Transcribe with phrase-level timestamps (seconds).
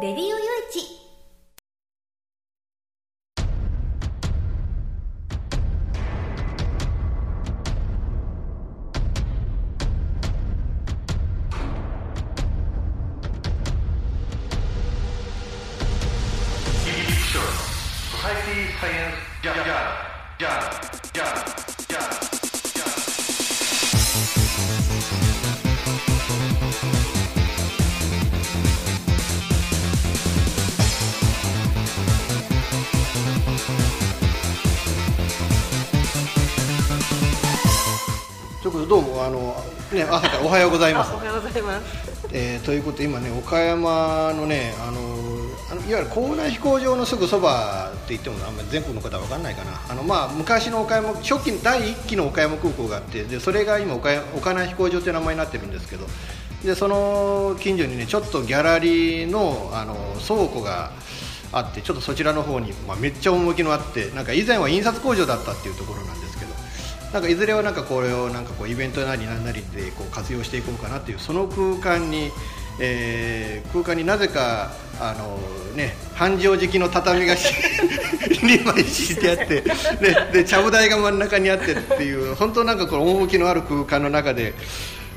[0.00, 0.49] レディオ
[40.90, 41.18] ざいますあお。
[41.18, 42.10] はようございます。
[42.32, 45.00] えーということで今ね岡山のねあの
[45.70, 56.06] あのいわゆる港内飛行場のすぐそばって言ってもあんまり全国の方は分かんないかなあの、まあ、昔の岡山初期第1期の岡山空港があってでそれが今岡山飛行場という名前になってるんですけど
[56.64, 59.94] でその近所にねちょっとギャラリーのあの
[60.26, 60.90] 倉庫が
[61.52, 65.99] あってちょっとそちらの方に、まあ、めっちゃ趣のあってなんか以前は印刷工場だったっていうところ
[67.12, 72.30] なんかいずれはなんかこれをなんかこうイベントなりなんなりでこう活用していこうかなっていうその空間に、
[72.80, 75.36] えー空間になぜかあの
[75.76, 79.64] ね繁盛敷きの畳が 2枚敷いてあってで
[80.32, 84.54] でちゃぶ台が真ん中にあってっていう本当なんかこの趣のある空間の中で。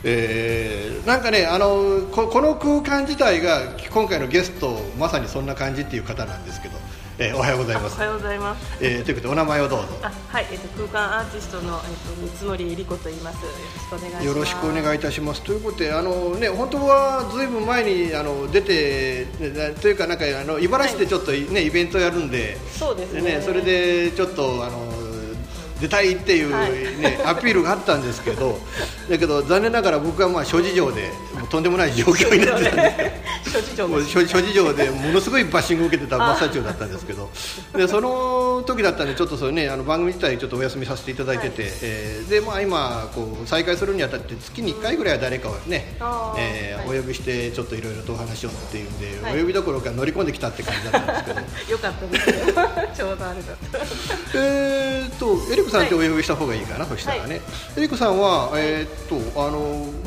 [0.06, 6.78] えーなんかねあのここの空間自体が今回のゲストまさにそんな感じっていう方なんですけど、
[7.19, 8.83] えーおはようございますおはようございます。
[8.83, 13.45] えーということでお名前をどうぞあ、はい、えっと空間アーティストのえっと三森えり子と言います。
[13.45, 14.25] よろしくお願いします。
[14.25, 15.41] よろしくお願いいたします。
[15.44, 22.58] ということで、あのね、本当はずいぶん前にあの出て、ねというか、なんかあの茨城でちょっとね、イベントやるんで。
[22.72, 25.12] そうですねそれでちょっとあの
[25.84, 28.58] 出たいっていうはいね、アピールがあったんですけど、
[29.09, 33.12] だけど残念ながら僕はまあ諸事情でもうとんでもない状況になってたんで
[33.44, 33.52] す。
[33.52, 34.09] 諸事情です。
[34.09, 37.30] 諸諸事情でものすごいバッシングを受けてた真っ最中だったんですけど
[37.75, 45.97] でその時だったんでちょっとそれ、ね、あの番組自体ちょっとお休みさせていただいてて、えーでまあ、今こう再開するにあたって月に1回ぐらいは誰かをね、
[46.38, 51.40] えーはいお呼びしてちょっといろいろとお話をっていうんで、はいお呼びどころか乗り込んできたって感じだったんですけど
[51.72, 52.53] よかったですよ。
[52.96, 53.79] ちょうどあれだった。
[54.35, 57.41] えーっとエリコさんってお呼びした方がいいかな、そしたらね、
[57.75, 59.59] エリコさんは、えーっとあの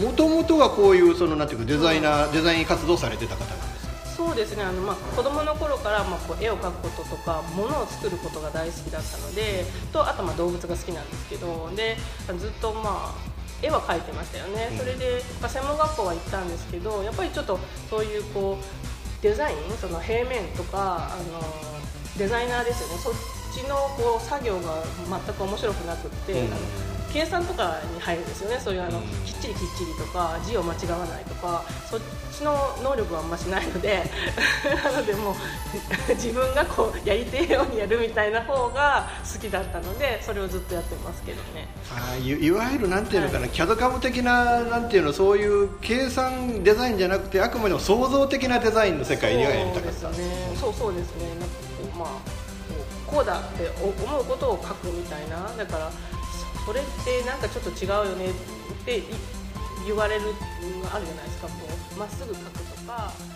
[0.02, 3.92] もともとはこういうそのなんていうかデザイナー、デザイン活動されてた方なんですか？
[4.16, 4.62] そうですね。
[4.62, 11.96] あのまあ子供の頃からまあこう絵を描くこととか物を作ることが大好きだったので、とあとまあ動物が好きなんですけど、で
[12.38, 13.36] ずっとまあ。
[13.62, 21.40] 絵は描いてましたよね、それで、まあ、専門学校は行ったんですけどやっぱりちょっとそういうこうデザインその平面とかあの
[22.18, 22.98] デザイナーですよね。
[22.98, 23.14] そっ
[23.56, 26.46] ちのこう作業が全く面白くなくって、うん。
[26.46, 26.56] あの
[27.12, 28.60] 計算とかに入るんですよね。
[28.60, 29.04] そういうあの、うん。
[29.24, 32.00] きっちりきっちりとか字を間違わないとかそっ
[32.32, 34.02] ちの能力はあんましないので
[34.84, 35.34] なのでもう
[36.14, 41.68] 自分がこうやりてえようにやるみたいな方が好きだったのでそれをずっとやってますけどね。
[41.94, 50.00] あーいいわゆるなんていうのかな、キャドカム的ななんていうのそういう計算デザインじゃなくてあくまでも創造的なデザインの世界にはやりたかった。
[50.00, 50.56] そうですね。
[50.60, 51.28] そうそうですね。
[51.38, 52.35] なんかこうまあ
[53.16, 55.48] こうだって思うことを書くみたいな。
[55.56, 55.90] だから
[56.66, 58.32] それってなんかちょっと違うよねっ
[58.84, 59.02] て
[59.86, 61.48] 言われるのがあるじゃないですか。
[61.48, 61.54] こ
[61.96, 63.35] うまっすぐ書くとか。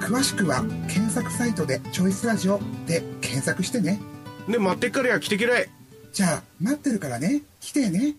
[0.00, 4.00] 詳しくは検索サイトで「チョイスラジオ」で検索してね。
[4.48, 5.68] で待ってっからや来てけらい
[6.12, 7.42] じゃあ待ってるからね。
[7.60, 8.14] 来てね。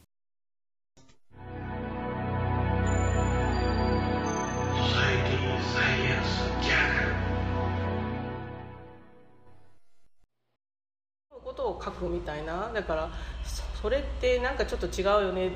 [11.44, 12.70] ことを書くみたいな。
[12.74, 13.10] だから
[13.46, 15.52] そそれってなんかちょっと違うよねっ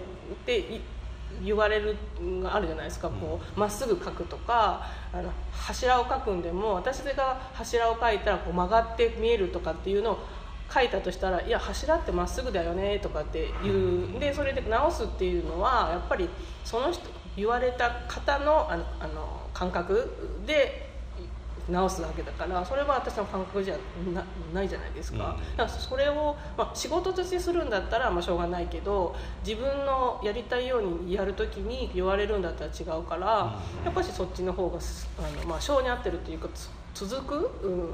[0.46, 0.80] てい
[1.44, 3.10] 言われるのがあるじゃないですか。
[3.10, 10.20] こうまっすぐ書くとかあの柱を書くんでも私が柱を書いたらこう曲がって見えるとかっていうのを
[10.74, 14.20] 書いたとしたら「いや柱ってまっすぐだよね」とかって言うん。
[14.20, 16.30] でそれで直すっていうのはやっぱり
[16.64, 20.10] その人言われた方のあのあの感覚
[20.46, 20.91] で
[21.72, 23.76] 直すわけだからそれは私の感覚じゃ
[24.14, 24.24] な
[24.54, 29.16] ないじゃないですか,、だからそれを、まあ、仕事としてするんだったらまあしょうがないけど
[29.46, 37.90] 自分のやりたいようにやるときに言われるんだったら違うから、やっぱしそっちの方がすあの、まあ、性に合ってるっていうかつ続く、うん、あの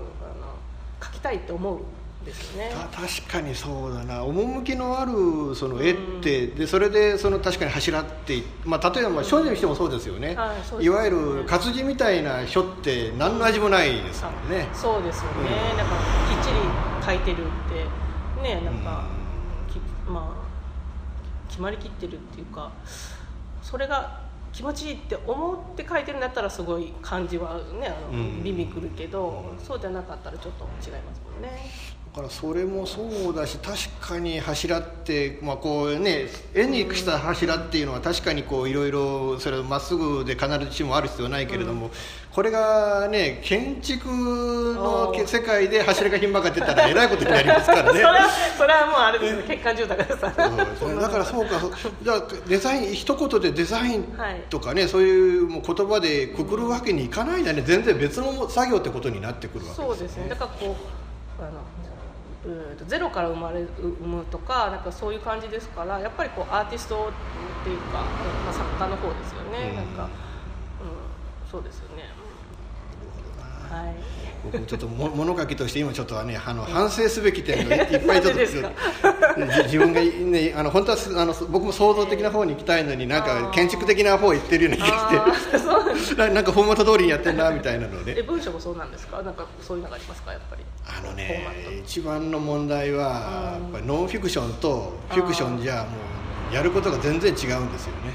[1.02, 1.78] 書きたいって思う。
[1.78, 2.72] んですよね。
[2.72, 4.24] た確かにそうだな。
[4.24, 10.86] 趣のあるその絵って、でそれでその確かに柱って、まあ、例えばまあ書にしてもそうですよね、はいそうですね。
[10.86, 14.68] いわゆる活字みたいな書って何の味もないですもんね。
[14.74, 15.96] そうですよね、なんか
[16.30, 16.58] きっちり
[17.06, 17.50] 書いてるっ
[18.38, 19.06] てねなんか、
[19.72, 19.80] き
[20.10, 20.48] まあ
[21.48, 22.72] 決まりきってるっていうか
[23.62, 28.44] それが気持ちいいって思って書いてるんだったらすごい感じはねあの、うん。
[28.44, 31.97] ビビくるけどそうじゃなかったらちょっと違いますもんね。
[32.18, 33.78] だからそれもそうだし確
[34.14, 36.26] かに柱って、まあこうね、
[36.56, 41.92] 絵にした柱っていうのは確かにこういろいろそれまっすぐで必ずしもある必要はないけれども、
[42.32, 47.90] これがね建築の世界で柱がひん曲がってたらえらいことになりますからね。
[47.94, 48.04] それ。
[48.04, 50.20] はそれはもうあれですね欠陥住宅です
[50.80, 51.62] そうだからそうか
[52.02, 54.42] じゃあデザイン一言でデザインはい。
[54.50, 57.62] とかね、そういうもう言葉でくくるわけにいかないんだね。
[57.64, 60.30] 全然別の作業ってことになってくるわけそうですね。
[60.30, 61.08] だからこう
[61.40, 61.52] あの
[62.46, 68.12] うーんとゼロから生まれ生むとかなんかそういう感じですからやっぱりこうアーティストっていうか、
[68.44, 69.76] まあ、作家の方ですよね、うん。
[69.76, 70.10] なんか、
[70.80, 70.88] うん、
[71.50, 72.17] そうですよね、うん
[73.70, 73.94] はい。
[74.52, 78.40] 僕ちょっとも 物書きとして今ちょっとはねあの反省すべき点がいっぱいちょっと
[79.66, 86.16] 自分がねあの本当はすあの僕も創造的な方に行きたいのになんか建築的な方行ってるような気がして。
[86.16, 89.22] な なんかフォーマット通りにやってんなみたいなのえで文章もそうなんですか？
[89.24, 90.32] なんかそういうのがありますか？
[90.32, 90.64] やっぱり。
[90.86, 91.48] あのね
[91.84, 95.86] 一番の問題はやっぱりノンフィクションとフィクションじゃもう
[96.52, 98.14] やることが全然違うんですよね。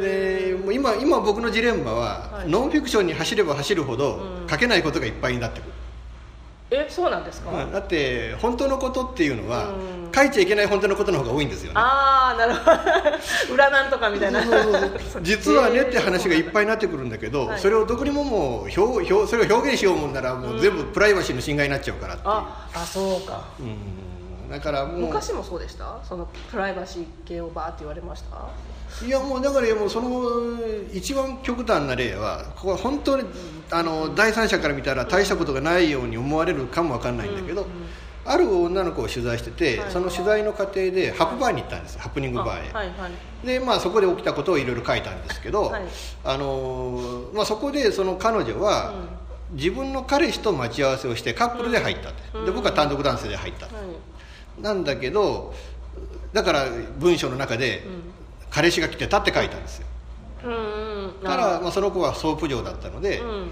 [0.00, 2.48] でもう今今僕のジレンマは、はい。
[2.48, 4.48] ノンフィクションに走れば走るほど、うん。
[4.48, 5.72] 書けないことがいっぱいになってくる、
[6.70, 10.12] えそうなんですか、まあだって本当のことっていうのは、うん。
[10.14, 11.74] 書いちゃいけない本当のことの方が多いんですよね。
[11.76, 12.74] ああなるほど。
[13.54, 14.42] 裏なんとかみたいな。
[14.42, 14.72] そうそう
[15.12, 15.22] そう。
[15.24, 17.58] 実はねって話がいっぱいになってくるんだけど、はい。
[17.58, 23.42] それをどこにももう表表それを表現しようもんならもう全部プライバシーの侵害になっちゃうからっていう、ああそうか。
[23.58, 24.13] うん
[24.50, 26.00] だからもう昔もそうでした？
[26.04, 29.04] そのプライバシー系をバーって言われました？
[29.04, 30.58] いやもうだからもうその
[30.92, 33.24] 一番極端な例はここは本当に
[33.70, 37.66] あの第三者から見たら大したことがないように思われるかもわかんないんだけど、
[38.24, 39.90] ある女の子を取材してて、はい。
[39.90, 43.46] その取材の過程でハプバーに行ったんですハプニングバーへ、あはいはい。
[43.46, 45.82] でまあそこで起きたことをいろいろ書いたんですけど、はい。
[46.22, 48.94] あのーまあ、そこでその彼女は、
[49.52, 52.44] 自分の彼氏と待ち合わせをしてカップルで入ったって、うん。
[52.46, 53.74] で僕は単独男性で入った、はい
[54.60, 55.54] なんだけど
[56.32, 56.66] だから
[56.98, 57.84] 文章の中で、
[58.50, 59.86] 彼氏が来てたって書いたんですよ。
[60.44, 63.50] うんうんたら、まあ、その子はソープ嬢だったので、うん。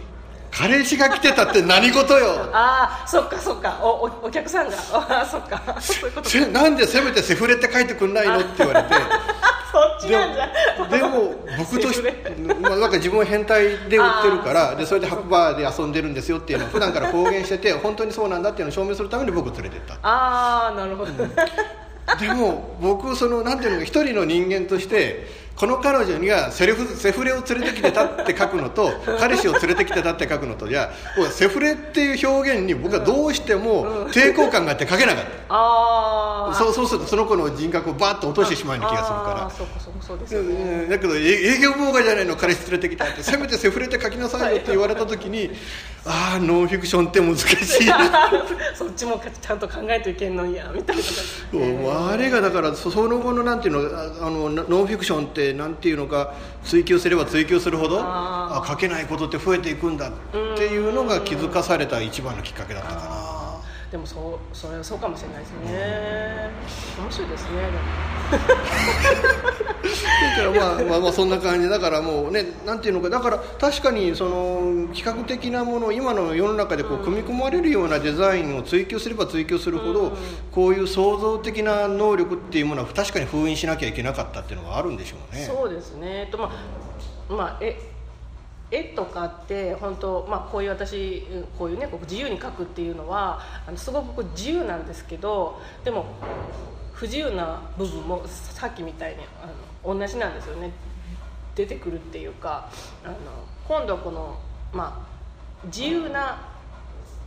[0.50, 2.50] 彼氏が来てたって何事よ。
[2.52, 3.80] ああそっかそっか。
[3.82, 4.76] おおお客さんが。
[4.92, 5.80] あそっか。
[5.80, 8.94] そういうことなんでせめてセフレって書いてくんないのって言われて
[9.72, 10.48] そっちでなんじゃ
[10.78, 12.14] もでも僕として、
[12.60, 19.94] まあ、なんか自分は変態で売ってるからでそれでハプバーで遊んでるんですよっていうのを普段から公言してて本当にそうなんだっていうのを証明するために僕を連れてった。
[20.02, 21.12] ああなるほど、
[22.18, 28.90] でも僕そのなんていうのか一人の人間としてこの彼女にはセルフセフレを連れてきてたって書くのと
[29.20, 35.30] 彼氏を連れてきてたって書くのとじゃあセフレっていう表現に僕はどうしても抵抗感があって書けなかった。
[35.48, 39.50] ああそうそうするとその子の人格をバーッと落としてしまうような気がするから
[40.06, 40.86] そうですうよね。
[40.86, 43.22] んだけどえ営業妨害じゃないの彼氏連れてきたって。
[43.24, 45.50] せめてセフレで書きなさいよって言われた時に
[46.04, 47.86] ああノンフィクションって難しい。
[47.86, 48.30] な
[48.74, 60.12] そっちもちゃんと考えといけんのいやみたいなそうあれがだからそその後のなんていうのああのノンフィクションってなんていうのか追求すれば追求するほどああ書けないことって増えていくんだっ
[60.56, 63.41] ていうのが気づかされた一番のきっかけだったかな
[63.92, 66.50] でもそうそれはそうかもしれないですね。
[66.98, 67.60] 面白いですね
[70.40, 70.54] でも。
[70.54, 80.16] だからまあまあまあそんな感じだからもうねなんていうのかだから確かにその企画的なもの今の世の中でこう組み込まれるようなデザインを追求すれば追求するほど
[80.50, 85.44] こういう創造的な能力っていうものは確かに封印しなきゃいけなかったっていうのがあるんでしょうね。
[85.44, 86.30] そうですね。
[86.32, 86.50] とま
[87.28, 87.91] あまあえ
[88.72, 96.06] 絵とかって本当、まあ、こういう私うんこういうねこう自由に描くっていうのはあのすごく自由なんですけどでも
[96.94, 100.72] 不自由な部分もさっきみたいにあの同じなんですよね。
[101.54, 102.70] 出てくるっていうか
[103.04, 103.14] あの
[103.68, 104.38] 今度この、
[104.72, 105.06] ま
[105.62, 106.48] あ、自由な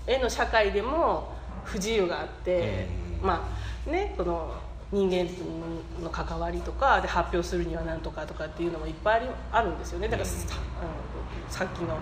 [0.07, 1.31] 絵の社会でも
[1.63, 2.87] 不自由があって、
[3.21, 3.47] ま
[3.87, 4.51] あねこの
[4.91, 5.29] 人間
[6.03, 10.07] の関わりとかで発表するには何とかとかっていうのもいっぱいあるんですよね。
[10.07, 10.55] だからさ,、
[11.47, 11.99] うん、さっきのと同じよ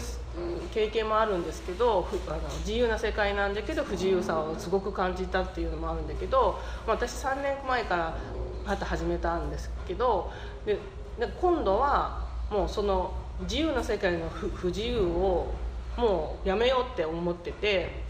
[0.70, 8.18] 経験もあるんですけどふあの自由な世界なんだけど不自由さをすごく感じたっていうのもあるんだけど、まあ、私3年前から
[8.66, 10.32] また始めたんですけど
[10.66, 10.78] で
[11.20, 15.54] で今度はもうその自由な世界の不不自由を
[15.98, 18.04] もうやめようって思ってて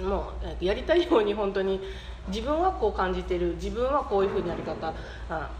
[0.00, 1.80] もうやりたいように本当に
[2.28, 4.92] 自分はこう感じてる自分はこういうふうにやり方
[5.28, 5.50] あ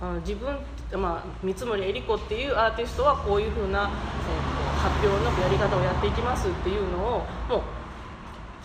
[0.00, 0.54] あ自分、
[1.00, 7.60] まあ、三森恵理子っていうアーティストはこういうふうな、えー発表のやり方をやっていきますっていうのをもう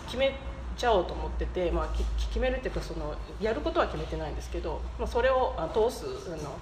[0.04, 0.36] 決め
[0.76, 6.56] ちゃおうと思ってて、まあ、き決めるっていうかそのやることは決めてないんですけど、まあ、それをあ通すあの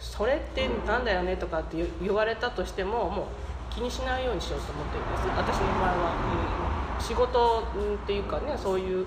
[0.00, 3.26] それってなんだよねとかって言われたとしてももう
[3.74, 5.28] 気にしないようにしようと思ってるんです。
[5.36, 6.12] 私の場合は、
[6.46, 9.06] うん仕事うんっていうかねそういう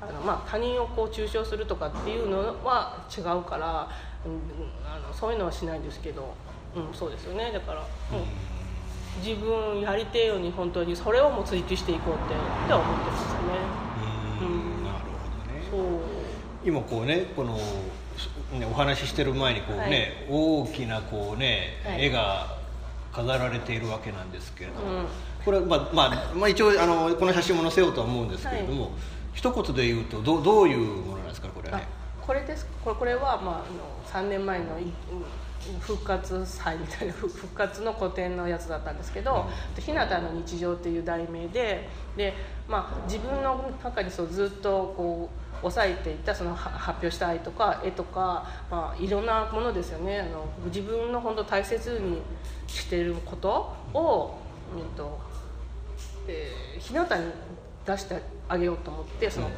[0.00, 3.88] あの、まあ、他人をこう中傷するとかっていうのは違うから、
[4.24, 4.40] うん、
[4.90, 6.34] あのそういうのはしないんですけど、
[6.74, 7.52] うん、そうですよね。
[7.52, 13.38] だから、うん、自分やりてえように本当にそれをもう追求していこうってって思ってますね。
[14.40, 14.96] うんなる
[15.70, 15.90] ほどね。
[15.92, 16.00] そう。
[16.64, 17.56] 今こうねこの、
[18.58, 22.06] ね、お話ししてる前にこうね、大きなこうね、はい。
[22.06, 22.63] 絵が
[23.14, 25.06] 飾られているわけなんですけれども、うん。
[25.44, 28.90] これは、まあまあまあ、一応あのこの写真も載せようとは思うんですけれども、
[29.32, 31.70] 一言で言うとどうどういうものなんですかこれ。
[31.70, 31.86] はあね。
[32.20, 32.66] これです。
[32.84, 34.92] これこれは、まあ、あの3年前のい
[35.80, 39.46] 復活祭みたいな復復活の個展のやつだったんですけど
[39.78, 42.34] 「日向の日常」っていう題名でで、
[42.68, 50.20] まあ、自分の中にそうずっとこう抑えていたその発表したいとか絵とか、まあ、いろんなものですよね。
[50.20, 52.20] あの自分の本当大切に
[52.66, 54.38] していることを、
[54.76, 55.18] うんと
[56.28, 57.08] えー、日向に
[57.86, 59.50] 出してあげようと思ってその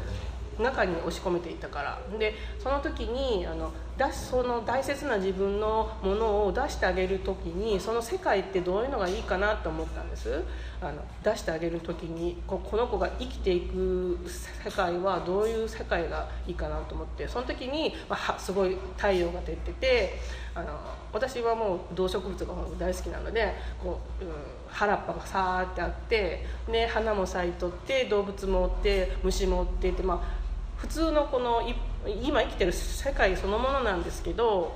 [0.58, 1.98] 中に押し込めていたから。
[2.18, 10.42] でその時にあの出しその大切な自分のものを出してあげる時にその世界ってどういうのがいいかなと思ったんです？
[10.82, 14.18] あの出してあげる時にここの子が生きていく
[14.64, 17.26] 世界はどういう世界がいいかなと思って。
[17.26, 20.18] その時に、まあすごい太陽が出てて
[20.54, 20.68] あの
[21.12, 24.30] 私はもう動植物が大好きなのでこう、うん、
[24.68, 30.35] 原っぱがさーってあってで花も咲いとって動物もおって虫もおってって、まあ、
[30.76, 31.74] 普通のこのい
[32.22, 34.74] 今生きてる世界そのものなんですけど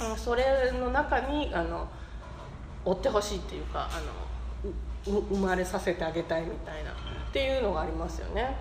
[0.00, 1.88] うんそれの中にあの
[2.84, 6.94] 追ってほしいっていうかあのうう生まれさせてあげたいみたいなっ
[7.32, 8.56] ていうのがありますよね。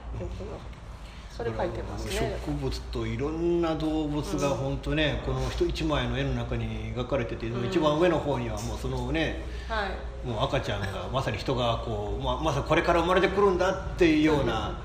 [1.37, 2.39] それ書いてますね。
[2.43, 10.27] 植物といろんな動物が本当ね、この一一枚の絵の中に描かれてて、一番上の方にはもうそのねはい。
[10.27, 14.79] もう赤ちゃんがまさに人がこう、まあ、まさにこれから生まれてくるんだっていうような、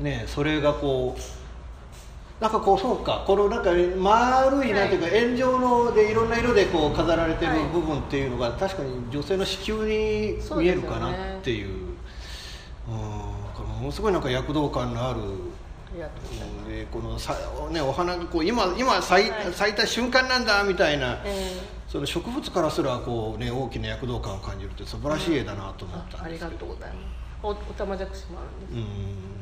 [0.00, 1.20] ね、それがこう
[2.42, 7.64] なんかこうそうかこのなんか丸いなんていうか円状のでいろんな色でこう飾られてるはい。
[7.68, 11.68] 部分っていうのが確かに女性の子宮に見えるかなっていう。
[11.68, 11.74] うん
[13.54, 15.20] これものすごいなんか躍動感のある。
[16.68, 17.34] でこのさ、
[17.70, 19.52] ね、お花がこう今今咲い,、はい。
[19.52, 26.66] 咲いた瞬間なんだみたいな、えその植物からすらこう、ね、大きな躍動感を感じるって素晴らしい絵だなと思っーあありたんですけど。
[26.66, 27.20] がとうございます。
[27.42, 28.94] おおたまじゃくしもあるんです。
[28.94, 29.39] うん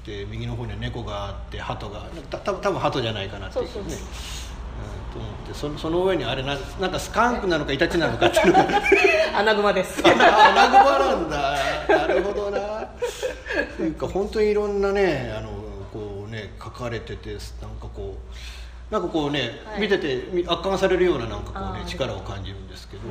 [0.00, 3.70] って右の方には猫があって鳩がた多分鳩じゃないかなっていうね。
[3.74, 8.80] うと思ってそのその上にあれななんかスカンクなのかイタチなのかっていうのが。
[9.36, 10.02] アナグマです。
[10.06, 11.58] アナグマなんだ。
[11.88, 12.88] なるほどな。
[13.76, 15.50] というか本当にいろんなねあの
[15.92, 18.16] こうね書かれててなんかこ
[18.90, 23.02] うなんかこうね、はい、見てて圧巻されるようななんかこうね力を感じるんですけど。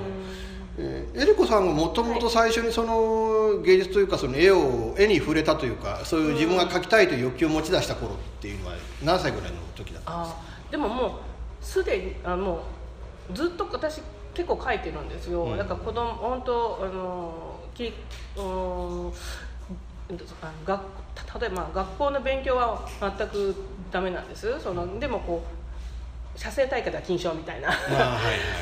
[0.81, 10.41] えーエリコさんがもともと最初にその芸術というかその絵を絵に触れたというかそういう自分が描きたいという欲求を持ち出した頃っていうのは何歳ぐらいの時だったんですか？
[10.71, 11.11] でももう
[11.61, 12.63] すでにあも
[13.29, 14.01] うずっと私
[14.33, 15.57] 結構書いてるんですよ、うん。
[15.57, 19.11] だから子供本当あのきうーんあ
[20.11, 20.19] の
[20.65, 20.81] 学
[21.13, 23.55] た例えば学校の勉強は全く
[23.91, 24.59] ダメなんです。
[24.61, 25.58] そのでもこう
[26.39, 27.69] 写生大会では金賞みたいな。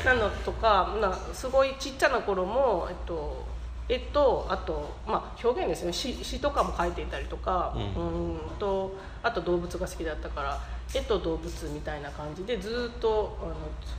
[0.04, 3.46] なのとかなすごいちっちゃな頃も、えっと、
[3.88, 5.92] 絵とあと、まあ、表現ですね。
[5.92, 10.60] 詩詩とかも描いていたりとか、ううんんとあと動物が好きだったから
[10.92, 13.54] 絵と動物みたいな感じでずっとあの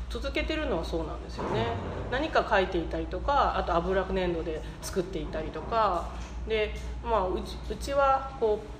[0.09, 1.67] つ続けてるのはそうなんですよね。
[2.11, 6.09] 何か描いていたりとかあと油粘土で作っていたりとか
[6.49, 8.79] で、まあ、うちうちはこう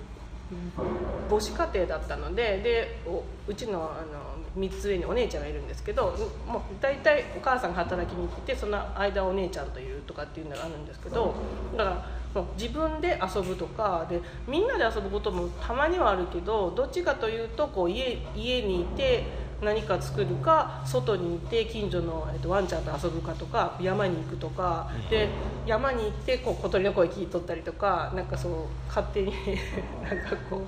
[1.30, 6.16] 母子家庭だったのででおうちのあの3つ上にお姉ちゃんがいるんですけど
[6.48, 11.36] もう大体お母さんが働きに行ってその間お姉ちゃんといるとかっていうのがあるんですけど
[11.78, 19.24] だからもう自分で遊ぶとかでみんなで遊ぶこともたまにはあるけどどっちかというとこう家家にいて
[19.62, 25.28] 何か作るか外にいて近所の、えっと、ワンちゃんと遊ぶかとか山に行くとかで
[25.66, 28.52] 山に行ってこう小鳥の声聞いとったりとかなんかそう
[28.88, 29.34] 勝手に
[30.02, 30.62] なんかこう、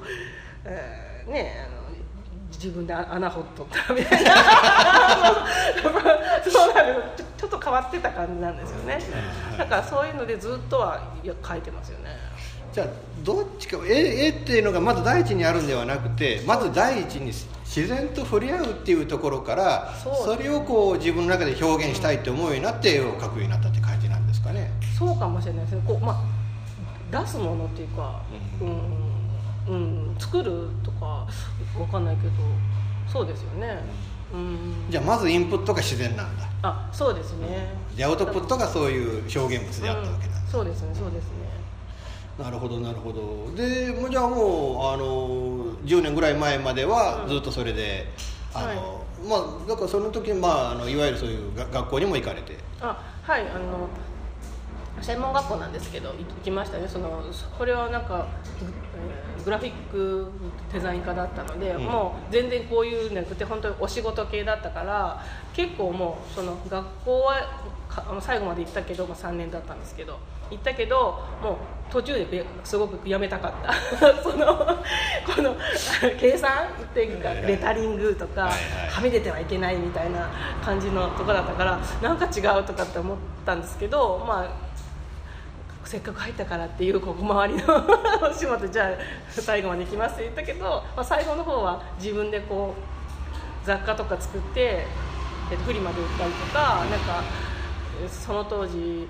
[0.65, 1.80] えーねあの
[2.62, 4.32] 自分で穴掘っとったみたいな。
[6.48, 7.01] そうなる。
[7.18, 9.00] ちょちょっと変わってた感じなんですよね。
[9.58, 12.15] だからそういうのでずっとは書いてますよね。
[12.72, 12.88] じゃあ
[13.24, 17.34] どっちか絵絵っていうのがまず第一にあるんではなくてまず第一に
[17.65, 24.72] 自然と触れ合うっていうところからそれをこう自分の中で表現したいって思うようになって絵を描くようになったって感じなんですかね。
[24.98, 25.82] そうかもしれないですね。
[25.86, 26.24] こう、ま
[27.12, 28.22] あ、出すものっていうか、
[28.62, 29.11] ううん
[29.68, 32.34] うん作るとかわかんないけど
[33.08, 33.84] そうですよね。
[34.34, 34.74] うん。
[34.89, 36.50] じゃあまずインプットが自然なんだ。
[36.63, 37.74] あそうですね。
[37.96, 40.48] でアウトプットがそういう表現物であったわけなんだ、うん。
[40.48, 41.32] そうですねそうですね。
[42.39, 43.51] なるほどなるほど。
[43.56, 48.07] でもうじゃあもうあの10年ぐらい前まではずっとそれで、
[48.53, 52.57] あのまあだからその時まああのいわゆるそういうが学校にも行かれて。
[52.79, 53.88] あはいあの
[55.01, 56.87] 専門学校なんですけど行きましたね。
[56.87, 57.24] その
[57.57, 58.27] これはなんか、
[58.61, 60.27] えーグラフィック
[60.72, 61.83] デザイン科だったので、うん。
[61.83, 67.35] もう全然こういうなくて本当にお仕事系だったから結構もうその学校は
[68.22, 70.18] 最後まで行ったけど、まあ、3年だったんですけど
[70.50, 73.74] 行ったけどもう途中でべすごくやめたかった。
[74.24, 75.55] そのこの
[76.20, 78.50] 計算っていうかレタリングとか、
[78.90, 80.29] はみ出てはいけないみたいな
[80.64, 84.71] 感じのとこだったからなんか違うとかって思ったんですけどまあ
[85.92, 87.84] せっかく入ったからっていうここ周りの
[88.25, 88.92] お仕事じゃあ
[89.30, 90.64] 最後まで行きますって言ったけど、
[90.96, 94.88] まあ、最後の方は自分でこう雑貨とか作って、
[95.51, 97.22] えっと、フリマで売ったりとかなんか
[98.01, 99.06] えその当時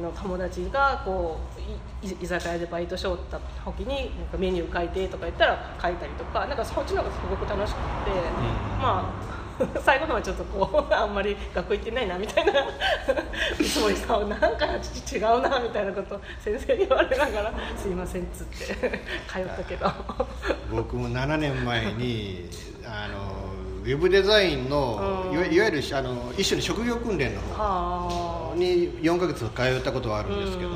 [0.00, 7.82] の友達がこう居酒屋でバイトしよった時になんかメニュー書いてとか言ったら書いたりとかなんかそっちの方がすごく楽しくて、
[8.80, 9.29] まあ
[9.84, 18.64] 最後のはちょっとこうあんまり学校行ってないなみたいないつもにさなんか父違うなみたいなこと先生に言われながら「すいません」っつって
[19.28, 19.90] 通ったけど。
[20.70, 22.48] 僕も7年前に
[22.84, 23.40] あの
[23.82, 25.34] ウェブデザインのうん。
[25.34, 30.70] いわいわゆるあの一種の職業訓練の方はに4ヶ月通ったことはあるんですけど、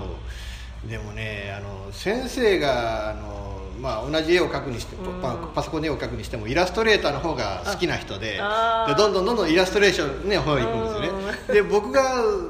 [0.89, 3.54] でもねあの先生があの、
[3.85, 5.21] まあ、同じ絵を描くにして、うん。
[5.21, 8.41] パパソコンで絵を描くにしてもイラストレーターの方が好きな人で
[8.89, 11.55] でどんどんどんどんイラストレーションの方に行くんですよね。
[11.55, 12.03] で僕が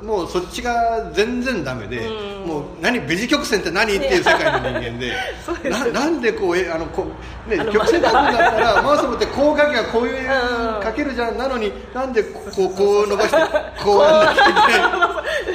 [0.04, 2.48] もうそっちが全然ダメでうん。
[2.48, 3.96] もう何ベジ曲線って何？
[3.96, 5.68] っていう世界の人間で です。
[5.70, 7.06] ななんでこうえあのこ
[7.46, 10.28] う、ね、曲線描くんだったらマウス持ってこう描けばこういううん。
[10.78, 11.36] 描けるじゃん。
[11.38, 13.36] なのになんでこうこう伸ばして
[13.82, 14.52] こうやんなきゃい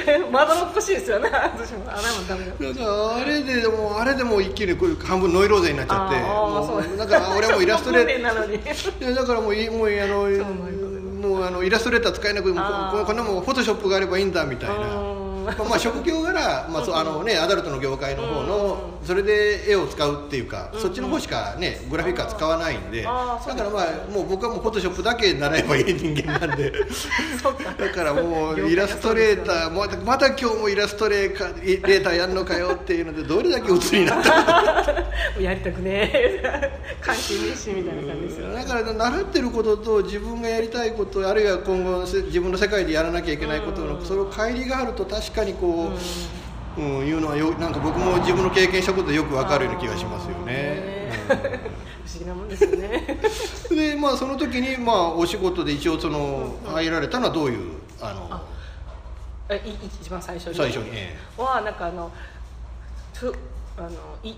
[0.04, 0.19] けない？
[0.30, 1.28] まどろっこしいですよね。
[1.32, 6.96] 私もあれもダメだあれでもうあれでもう一気にこういう半分ノイローゼになっちゃって。
[6.96, 8.54] だから俺はもうイラストレー訓練 なのに。
[8.56, 8.60] い
[9.00, 15.29] やだからもういもうあのもうあのイラストレーター使えなくてこんなもんフォトショップがあればいいんだみたいな。
[15.40, 15.44] うん。
[15.46, 26.72] まあ、まあ職業柄、まあそうあのね、アダルトの業界の方のそれで絵を使うっていうか、そっちの方しかねグラフィックは使わないんでだからまあもう僕はもうフォトショップだけ習えばいい人間なんで。
[27.42, 27.74] そっか。
[27.78, 34.94] だからもうイラストレーターまたまた今日もイラストレーターやんのかよっていうのでどれだけ鬱になったか
[35.40, 36.80] やりたくねえ。
[37.00, 38.52] 関係ねえしみたいな感じですよ。
[38.52, 45.90] だから習ってることと自分がやりたいことあるいは今後せ自分の世界でやらなきゃいけないことのそれを乖離があると確かにこ
[46.76, 51.10] う、うん、いうのはよなんか僕も自分の経験したことでよくわかるような気がしますよね。
[52.04, 53.18] 不思議なもんですよね。
[53.70, 58.42] う んでまあその時にまあお仕事で一応その入られたのはどういうあのあ
[60.02, 60.54] 一番最初に？
[60.54, 62.10] 最初に、えはなんかあの
[63.14, 63.34] ふ
[63.76, 63.90] あの
[64.22, 64.34] い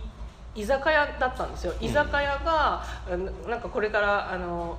[0.55, 1.75] 居酒屋だったんですよ。
[1.81, 4.77] 居酒屋が、あのなんかこれからあの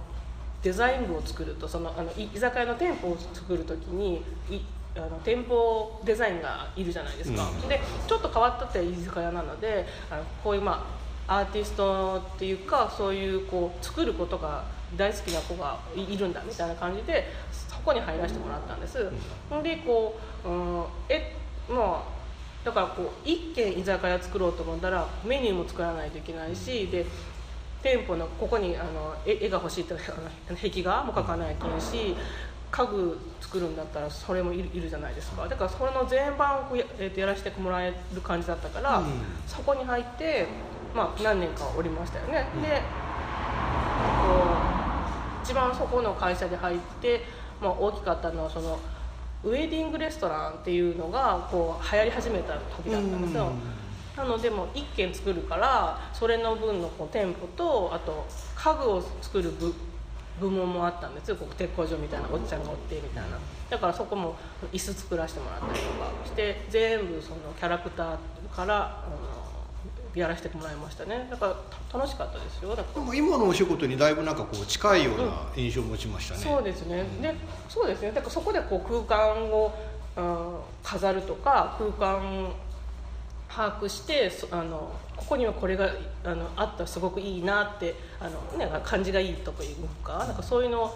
[0.61, 4.61] デザイン部を作るとそのあのい居酒屋の店舗を作る時にい
[4.95, 7.67] あの店舗デザインがいるじゃないですか、うん。
[7.67, 10.85] でちょっと変わったって居酒屋なのであのこういうま
[11.27, 14.63] あアーティストっていうかそういうこう作ることが
[14.95, 19.09] 大好きな子がいいるんだみたいな感じでそこに入らせてもらったんです、
[19.63, 21.35] でこう、うん、え
[21.69, 22.13] まあ
[22.63, 27.05] だからこう一軒居酒屋作ろうと思ったらメニューも作らないといけないしで
[27.81, 29.97] 店舗のここにあの絵絵が欲しいってあ
[30.51, 32.15] の壁画も描かないといけないし
[32.71, 33.19] 家具
[33.53, 35.47] 作るんだったらそれもいるじゃないですか。
[35.47, 39.05] だからそれの全般をや,、えーとやらせてもらえる感じだったから、うん。
[39.45, 40.47] そこに入って、
[40.95, 42.81] まあ、何年かおりましたよね、で
[44.25, 44.33] こ
[45.41, 47.21] う一番そこの会社で入って、
[47.61, 48.79] まあ、大きかったのはその
[49.43, 53.51] ウェディングレストランっていうのがこう流行り始めた時だったんですよ、
[54.17, 59.73] なのでもう1軒作るからそれの分のこう店舗とあと家具を作る部
[60.39, 61.35] 部門もあったんですよ。
[61.35, 63.37] ここ鉄工所みたいなおっちゃんがおってみたいな。
[63.69, 64.35] だからそこも
[64.71, 68.17] 椅子作らせてもらったりとかして全部そのキャラクター
[68.55, 69.17] からあの
[70.15, 71.27] やらせてもらいましたね。
[71.29, 71.55] だから
[71.89, 72.75] た楽しかったですよ。
[72.75, 77.35] だからでも今のお仕事にだいぶなんかこう近いような印象を持ちましたね、そうですね、で
[77.69, 78.11] そうですね。
[78.11, 79.73] だからそこでこう空間を、
[80.15, 82.51] うん飾るとか空間
[83.55, 85.89] 把握してそあのここにはこれが
[86.23, 90.93] あのあったらすごくいいなってあの、ね、感じがいいとかいうかなんかそういうの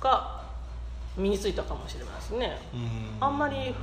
[0.00, 0.38] が
[1.16, 2.58] 身についたかもしれないですね。
[2.72, 3.26] うん。
[3.26, 3.74] あんまり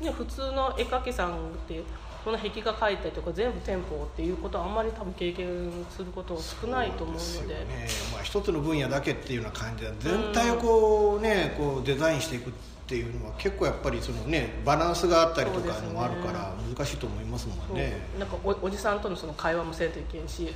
[0.00, 1.34] ふ、ね、普通の絵描きさんっ
[1.66, 1.82] て
[2.24, 7.54] この壁画描いたりとか全部店舗っていうことはあんまり多分経験すること少ないと思うので。
[7.54, 7.88] ね。
[8.12, 17.94] まあ、一つの分野だけっていうような感じで全体をこうねこうデザインしていくっていうのは結構やっぱりそのねバランスがあったりとかのもあるから難しいと思いますもんね。
[18.18, 20.52] なんかおおじさんとのその会話もせんといけんし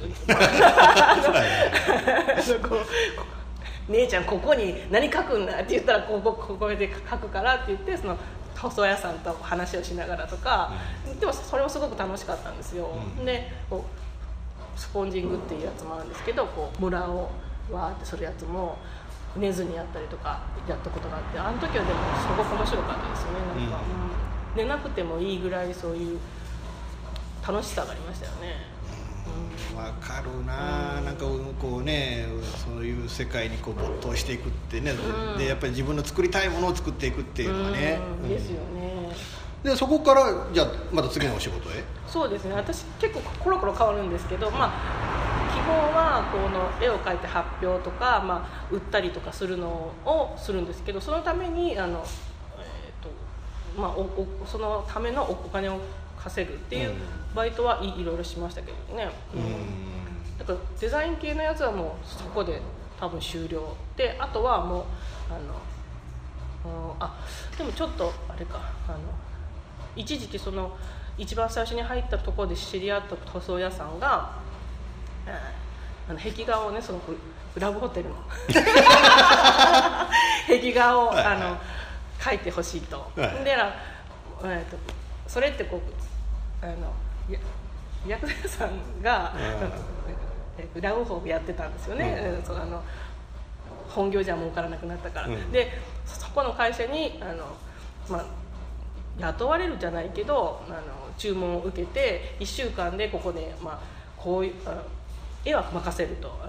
[3.89, 8.19] 姉ちゃんここに何書くんだって言ったらここここで書くからって言ってその
[8.55, 10.73] 塗装屋さんと話をしながらとか、
[11.21, 13.25] でもそれもすごく楽しかったんですよ、うん。
[13.25, 17.31] でこうスポンジングっていうやつもあるんですけどこうムラを
[17.71, 18.79] わーってするやつも
[19.37, 23.81] 寝ずにやったりとかやったことがあってあの時はでもすごく面白かったですよねなんか、
[24.57, 24.63] うん。
[24.63, 26.19] 寝なくてもいいぐらいそういう
[27.47, 28.57] 楽しさがありましたよね、
[29.75, 31.25] わかるな、なんか
[31.59, 35.39] こうねそういう世界にこう没頭していくってね、うん。
[35.39, 38.29] でやっぱり自分の作りたいものを作っていくっていうのはね、うん。
[38.29, 38.88] ですよね、
[39.63, 41.83] でそこからじゃあまた次のお仕事へ？
[42.07, 42.55] そうですね。
[42.55, 49.69] 私結構コロコロ変わるんですけどまあ基本はこの絵を描いて発表とか、まあ、売ったりとかするの
[50.05, 52.05] をするんですけどそのためにあの、
[52.59, 53.11] えーと
[53.81, 55.81] まあ、おおそのためのおお金を
[56.17, 56.97] 稼ぐっていううん。
[57.35, 60.39] バイトはいいろいろしましたけどね、うん。
[60.39, 62.63] だからデザイン系のやつはもうそこで
[62.99, 64.85] 多分終了であとはもう
[65.31, 65.35] あ
[66.69, 67.19] のうんあ
[67.57, 68.99] でもちょっとあれかあの
[69.97, 70.77] 一時期その
[71.17, 74.33] 一番最初に入ったところで知り合った塗装屋さんが、
[75.27, 75.33] えー
[76.11, 77.01] あの壁画をねその
[77.55, 78.15] グラブホテルの
[80.49, 81.27] 壁画をはいはい。
[81.27, 81.59] あの
[82.19, 83.75] 描いてほしいと、はいでな
[84.45, 84.77] えーと
[85.27, 85.81] それってこ
[86.63, 86.75] うあの
[87.29, 87.39] や
[88.07, 89.35] 薬剤屋さんが、
[90.75, 90.81] うん。
[90.81, 92.11] ラウホーやってたんですよね、うん。
[92.11, 92.83] えーそうあの
[93.89, 95.53] 本業じゃ儲からなくなったから、うん。
[95.53, 97.45] でそそこの会社にあの、
[98.09, 98.25] まあ、
[99.19, 100.81] 雇われるじゃないけどあの
[101.17, 103.79] 注文を受けて1週間でここで、まあ、
[104.17, 104.83] こういうあ
[105.45, 106.47] 絵は任せるとあ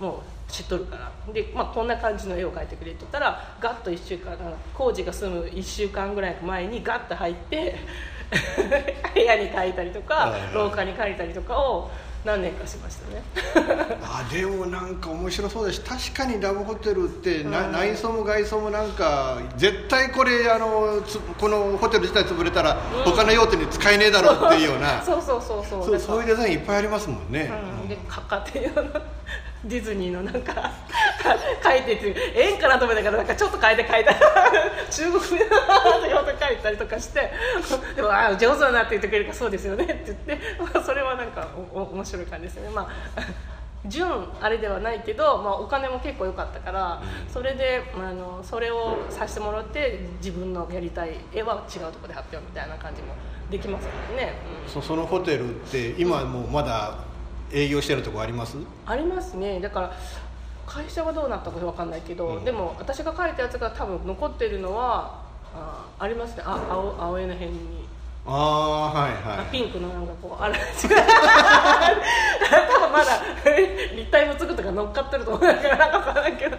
[0.00, 0.20] の、もう
[0.52, 1.32] 知っとるから。
[1.32, 7.76] で、まあ、こんな感じの絵を描いてくれって言ったらガッと1週間あの工事が済む1週間ぐらい前にガッと入って
[9.14, 11.90] 部屋に描いたりとか廊下に描いたりとかを
[12.26, 13.22] 何年かしましたね。
[14.02, 17.72] あでもなんか面白そうだし確かにラブホテルってな、うん。
[17.72, 23.12] 内装も外装もなんか絶対これあのつこのホテル自体潰れたらうん。
[23.12, 25.84] 他の用途に使えねえだろうっていうような、 そうそうそうそう。
[25.84, 27.50] そうそういうデザインいっぱいありますもんね、
[27.82, 28.82] うん、でかかっていうの
[29.68, 30.70] ディズニーのなんか
[31.62, 34.14] 書いてってええんかなと思ったからなんかちょっと変えて書いた。
[34.90, 37.32] 中国風の用途書いたりとかして
[37.96, 39.84] でもあ上手だなって言ってくれるからそうですよね。
[39.84, 42.70] って言って、まあ、それはなんかおお面白い感じですね。
[42.70, 43.22] まあ
[43.88, 44.08] 純
[44.40, 53.14] あれではないけど、まあ、お金も結構良かったからそれであのそれをさせてもらって自分のやりたい絵は違うところで発表みたいな感じも
[53.50, 54.70] できますからね、うん。
[54.70, 56.98] そそのホテルって今もうまだ
[57.52, 58.56] 営業してるとこあります？
[58.86, 59.60] ありますね。
[59.60, 59.92] だから
[60.66, 62.44] 会社はどうなったかわかんないけど、うん。
[62.44, 65.22] でも私が書いたやつが多分残ってるのは
[65.54, 66.42] あありますね。
[66.44, 67.86] あ青青江の辺に。
[68.28, 70.62] ああはいあはピンクのなんかこうあれ違う。
[72.50, 73.22] 多分まだ
[73.94, 76.56] 立体物とか乗っかってると思うんだけどなんか分からんけど。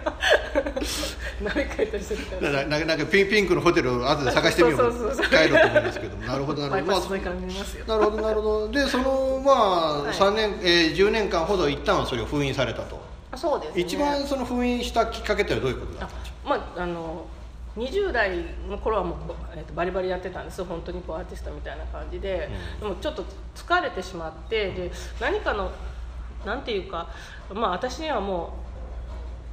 [1.40, 4.78] 何書いたりするかいならななんかピンピンクのホテルを後で探してみよう。
[4.78, 7.84] そうそうそう帰ろうと思うんですけどなるほどなるほど、まあパス沿いから見ますよ。
[7.86, 8.68] なるほどなるほど。
[8.70, 10.12] でそのまあ、はい。
[10.14, 13.00] 3年、えー、10年間ほど一旦はそれを封印されたと、
[13.30, 13.80] あそうですね。
[13.82, 17.26] 一番その封印したきっかけってのはどういうことだあまああの
[17.78, 18.30] 20代
[18.68, 19.18] の頃はもう、
[19.54, 25.70] えー、とバリバリやってたんです本当にこうアーティストみたいな感じで、でもちょっと疲れてしまってで何かの
[26.44, 27.08] なんていうか
[27.52, 28.52] まあ私にはも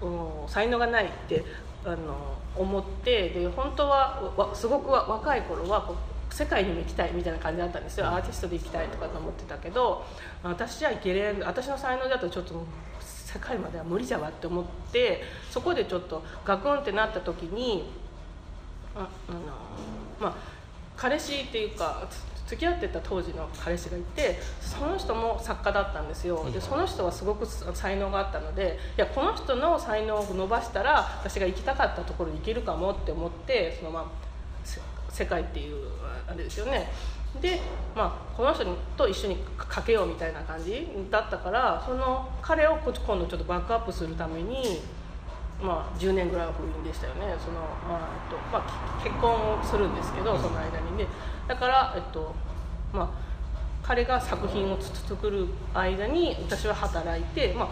[0.02, 1.44] う、うん、才能がないって
[1.84, 8.08] あの思ってで本当はわすごくわ若い頃はこう世界にも行きたいみたいな感じだったんですよ。
[8.08, 10.04] アーティストで行きたいとかと思ってたけど
[10.44, 12.66] 私じゃいけれん私の才能だとちょっと
[13.00, 17.86] 世界までは無理じゃわって思ってそこでちょっとガクンってなった時に
[18.96, 19.40] ああの
[20.20, 20.36] まあ
[20.96, 26.48] 彼氏っていうかつ付き合ってた当時の彼氏がいてその人も作家だったんですよ。
[26.52, 34.06] でその人はすごく才能があったのでいやこの人の才能を伸ばしたら私が行きたかったところに行けるかもって思ってそのまあ
[34.64, 34.80] せ
[35.10, 35.88] 世界っていう
[36.28, 36.92] あれですよね。
[37.42, 37.60] で、
[37.96, 38.64] まあ、この人
[38.96, 44.80] と一緒にかけようみたいな感じだったからその彼をこ今度ちょっとバックアップするために
[45.62, 47.36] まあ、10年ぐらいは封印でしたよね。
[47.40, 51.08] その、まあえっとまあ、き結婚をするんですけどその間にね。
[51.48, 52.34] だから、えっと
[52.94, 53.10] まあ、
[53.84, 57.70] 彼が作品をつ作る間に私は働いて、まあ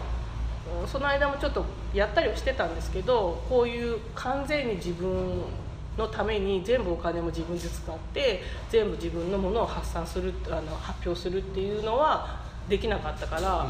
[0.82, 5.42] うん、その間もちょっとやったりはしてたんですけどこういう完全に自分
[5.98, 13.66] のために全部お金も自分で使って全部自分のものを発散するあの発表するっていうのはできなかったから、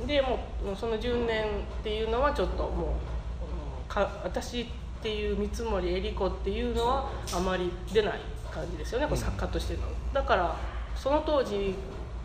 [0.00, 0.38] うん、でも
[0.72, 1.48] うその10年っ
[1.82, 3.13] ていうのはちょっともう、うん
[3.94, 4.66] か私っ
[5.02, 9.82] ていう三森恵理子っていうのはあまり出ない感じですよね、こう作家としての。
[10.12, 10.56] だから
[10.96, 11.74] その当時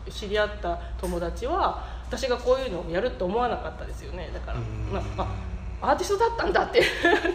[0.10, 4.29] 知り合った友達は私がこういうのをやると思わなかったですよね。
[4.34, 4.93] だから、うん。
[4.93, 5.49] まあ
[5.82, 6.82] アーティストだったんだって。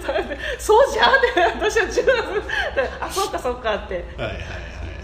[0.58, 2.14] そうじゃんって私は自分
[3.00, 4.04] あそうかそうかって。
[4.16, 4.40] はいはいは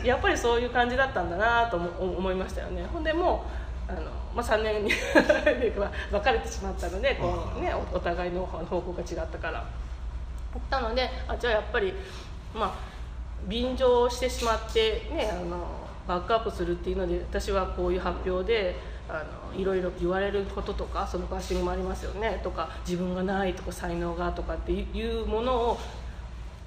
[0.03, 0.07] い。
[0.07, 2.87] やっぱりそういう感じだったんだなと思思いましたよね。
[2.93, 3.60] ほんでもう
[3.91, 4.93] あの、まあ、3年に
[6.11, 9.67] 別れてしまったのでこう、ね、おお互いの方向が違ったから。
[10.69, 11.93] なのであじゃあやっぱり
[12.55, 12.75] まあ
[13.49, 15.65] 便乗してしまってねあの
[16.09, 18.77] バックアップするっていうので私はこういう発表で
[19.09, 19.25] あ
[19.55, 25.79] のいろいろ言われることとかそのバッシングもありますよねとか自分がないとか才能がとかっていうものを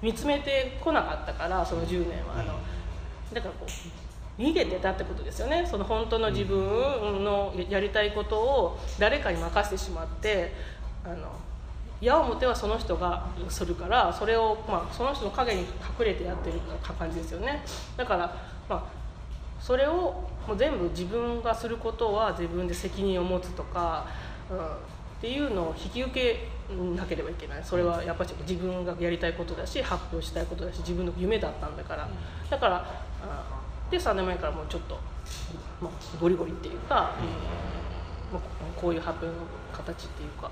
[0.01, 2.39] 見つめてこなかったからその10年は。
[2.39, 2.59] あの
[3.33, 5.65] だからこう逃げてたってことですよね。
[5.69, 10.53] その本当の自分のやりたいことを誰かに任せてしまって
[11.05, 11.31] あの
[12.01, 16.59] 矢面はその人がするからそれを、まあ、その人の陰に隠れてやってる
[16.97, 17.63] 感じですよね。
[17.95, 18.35] だから、
[18.67, 18.83] まあ、
[19.61, 24.07] それをもう全部自分がすることは自分で責任を持つとか、
[24.51, 24.69] うん、っ
[25.21, 26.49] ていうのを引き受け
[26.97, 27.63] なければいけない。
[27.63, 32.09] それはやっぱり自分がやりたいことだし発表したいことだし自分の夢だったんだから。
[32.49, 32.85] だから
[33.21, 33.62] あ
[33.93, 34.99] で3年前からもうちょっと、
[35.81, 37.15] まあ、ゴリゴリっていうか、
[38.31, 38.39] うん。
[38.39, 38.41] まあ、
[38.75, 40.49] こういう発表の形っていうか、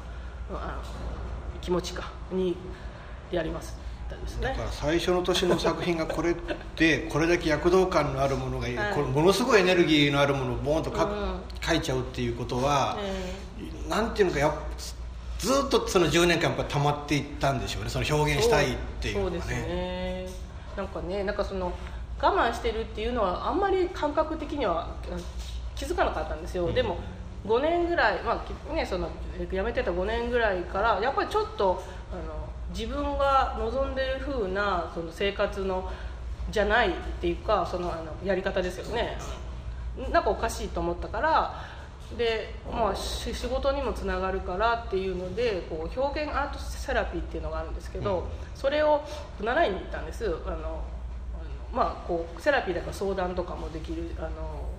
[0.50, 0.82] うんあの
[1.62, 2.58] 気持ちかに
[3.32, 3.78] やります
[4.10, 4.48] ですね。
[4.48, 6.36] だから最初の年の作品がこれ
[6.76, 11.42] で これだけ躍動感のあるものが、はいこれものすごいエネルギーのあるものをボーンとか、うん。
[11.62, 14.54] 書いちゃうっていうことは、えなんていうのかやっ
[15.38, 17.90] ずっとその10年間やっぱ溜まっていったんでしょうね。
[17.90, 20.30] その表現したいっていうのがそうですねね。
[20.76, 21.72] なんかねなんかその
[22.22, 25.18] 我慢してるっていうのはあんまり感覚的にはあ
[25.76, 26.98] 気づかなかったんですよ、でも
[27.46, 35.92] 5年ぐらい、まあね、そのえ辞めてた5年ぐらいからやっぱりちょっとあの自分が望んでる風なその生活の
[36.52, 39.18] じゃないっていうかそのあのやり方ですよね。
[40.12, 41.66] なんかおかしいと思ったから
[42.18, 49.02] で、まあ、し仕事にもつながるからっていうのでこう表現アートセラピーっていうのがあるんですけど、それを
[49.42, 50.26] 習いに行ったんです。
[50.46, 50.84] あの
[51.74, 54.30] まあこうセラピーだから相談とかもできるあの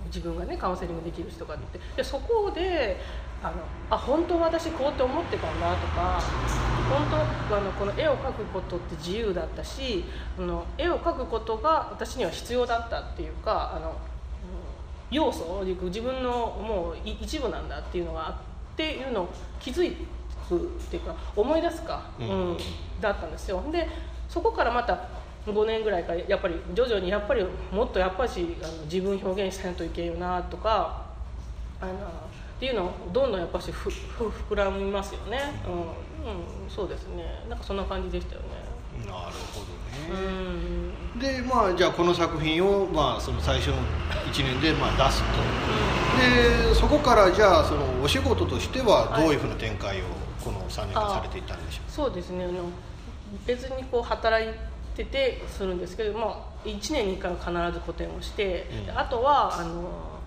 [0.06, 2.98] 自分がねカウンセリングできる人がいてでそこで
[3.42, 3.54] あの
[3.90, 6.20] あ本当は私こうって思ってたんだとか
[6.88, 7.10] 本
[7.48, 10.04] 当あのこの絵を描くことって自由だったし
[10.38, 13.96] あの絵を描くことが私には必要だったっていうかあの
[15.10, 19.28] 要素自分のもうい一部なんだっていうのがあっていうのを
[19.60, 19.94] 気づ
[20.48, 22.58] くっていうか思い出すか、ううんん
[23.00, 23.62] だったんですよ。
[23.70, 23.88] で
[24.28, 25.08] そこからまた
[25.46, 31.06] 5年ぐらいからやっぱり徐々にやっぱりもっとやっぱしあの自分表現しないといけんよなとか
[31.80, 31.96] あのっ
[32.60, 37.44] ていうのをどんどんやっぱしふふ膨らみますよね、うん、うん、そうですね。
[37.48, 38.46] なんかそんな感じでしたよね。
[39.04, 40.22] なるほうどね、
[41.16, 41.18] ん。
[41.18, 43.76] でまあじゃあこの作品をまあその最初の
[44.32, 45.28] 1年でまあ出すと。
[46.70, 50.04] でそこからじゃあそのお仕事としてはどういうふうな展開を
[50.44, 52.44] この3年間されていったんでしょそうですね。
[52.44, 52.70] あの
[53.44, 54.48] 別にこう働い
[54.94, 58.86] ててするんですけど、まあ、1年に1回は必ず個展をして、うん。
[58.86, 60.20] であとはあの、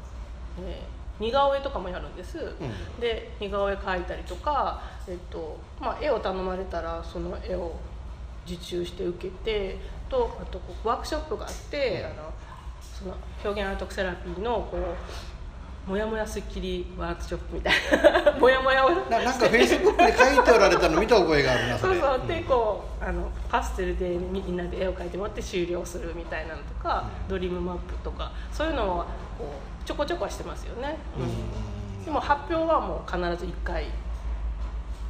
[0.66, 3.00] えー似顔絵とかもやるんです、ん。
[3.00, 7.76] で似顔絵描いたりとか、えっとまあ、絵を頼まれたらその絵を
[8.46, 9.78] 受注して受けて
[10.10, 12.34] とあとワークショップがあって、あの
[12.82, 14.82] その表現アートセラピーのこう
[15.88, 17.74] もやもやすっきりワークショップみたい
[18.26, 18.32] な。
[18.40, 18.90] もやもやを。
[18.90, 22.00] うななんかフェイスブックに書いておられたの見た覚えがあるなそれ。
[22.00, 22.28] そうそう。
[22.28, 28.98] でこうあのパステルでみんなで絵を描いてもらって終了するみたいなのとか、ドリームマップとかそういうのを
[29.38, 32.06] こうちょこちょこはしてますよね、うん。
[32.06, 33.88] でも発表はもう必ず1回っ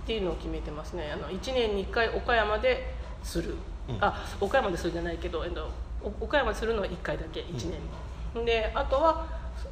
[0.06, 1.12] ていうのを決めてますね。
[1.14, 3.56] あの1年に1回岡山でする、
[3.88, 3.98] うん。
[4.02, 5.46] あ岡山でするじゃないけど
[6.20, 9.26] 岡山でするのは1回だけ1年に、であとは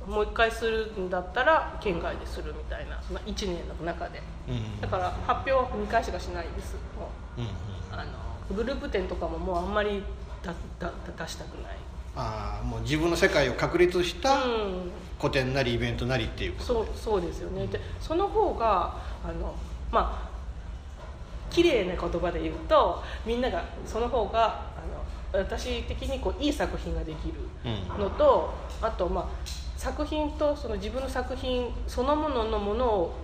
[0.08, 4.22] もう1回するんだったら県外でするみたいなその1年の中で。
[4.48, 4.82] うん。
[4.82, 6.74] だから発表は2回しかしないです。
[6.98, 7.52] もううんうん
[8.00, 8.12] あの
[8.56, 10.04] グループ展とかももうあんまり
[10.42, 11.78] だだ出したくない。
[12.16, 14.92] ああもう自分の世界を確立したうん。
[15.18, 17.66] 個展なりイベントなりっていうことそうそうですよね。
[17.68, 19.56] でその方があの
[19.92, 20.30] まあ
[21.50, 24.46] 綺麗な言葉で言うとみんながその方が
[25.34, 27.36] あの私的にこういい作品ができる
[27.96, 28.04] うん。
[28.04, 29.26] のと、あとまあ
[29.84, 33.16] 作品とその自分の作品そのもののものを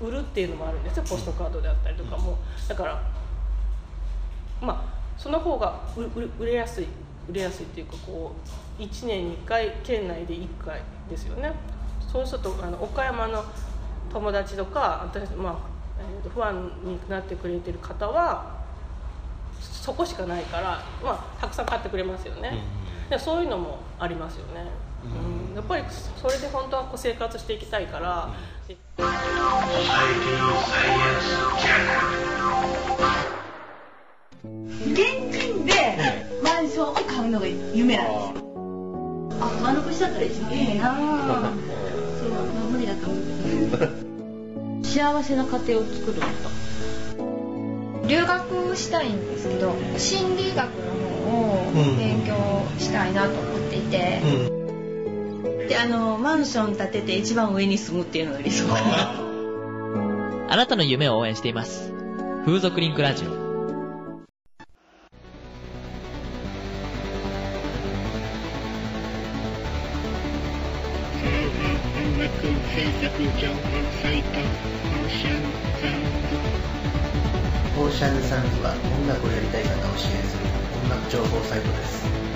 [0.00, 2.36] 売るっていうのもあるんですよポストカードであったりとかも。
[2.68, 3.00] だから
[4.60, 5.80] まあその方が
[6.40, 6.86] 売れやすい
[7.30, 8.32] 売れやすいっていうかこ
[8.78, 11.52] う1年に1回県内で1回ですよね。
[12.00, 13.44] そうするとあの岡山の
[14.12, 15.56] 友達とか私、まあ
[16.00, 18.58] えーとファンになってくれてる方は
[19.60, 22.58] そこしかないから、まあ、たくさん買ってくれますよね、
[23.08, 24.64] でそういうのもありますよね、
[25.04, 25.06] う
[25.52, 25.84] んやっぱり
[26.20, 28.30] それで本当はこう生活していきたいから、
[28.66, 28.76] で
[34.92, 34.96] 現
[35.30, 35.72] 金で
[36.42, 38.48] マンションを買うのが夢なんですよ。
[39.40, 40.94] あ、丸腰だったら一番いいな。
[40.94, 44.84] そう、まあ無理だと思う。
[44.84, 46.28] 幸せな家庭を作るのと。
[48.08, 50.70] 留学したいんですけど心理学の
[51.30, 52.34] 方を勉強
[52.78, 54.22] したいなと思っていて、
[55.68, 59.12] で、あの、マンション建てて一番上に住むっていうのが理想かな。
[60.50, 61.92] あなたの夢を応援しています。
[62.46, 63.28] 風俗リンクラジオ。
[77.80, 80.44] オーシャンサンズは音楽をやりたい方を支援する
[80.84, 82.27] 音楽情報サイトです。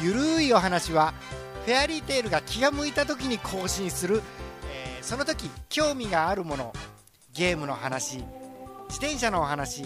[0.00, 1.12] ゆるいお話は
[1.64, 4.22] フェアリーテールが気が向いた時に更新する、
[4.72, 6.72] えーその時興味があるもの
[7.34, 8.18] ゲームの話
[8.88, 9.82] 自転車のお話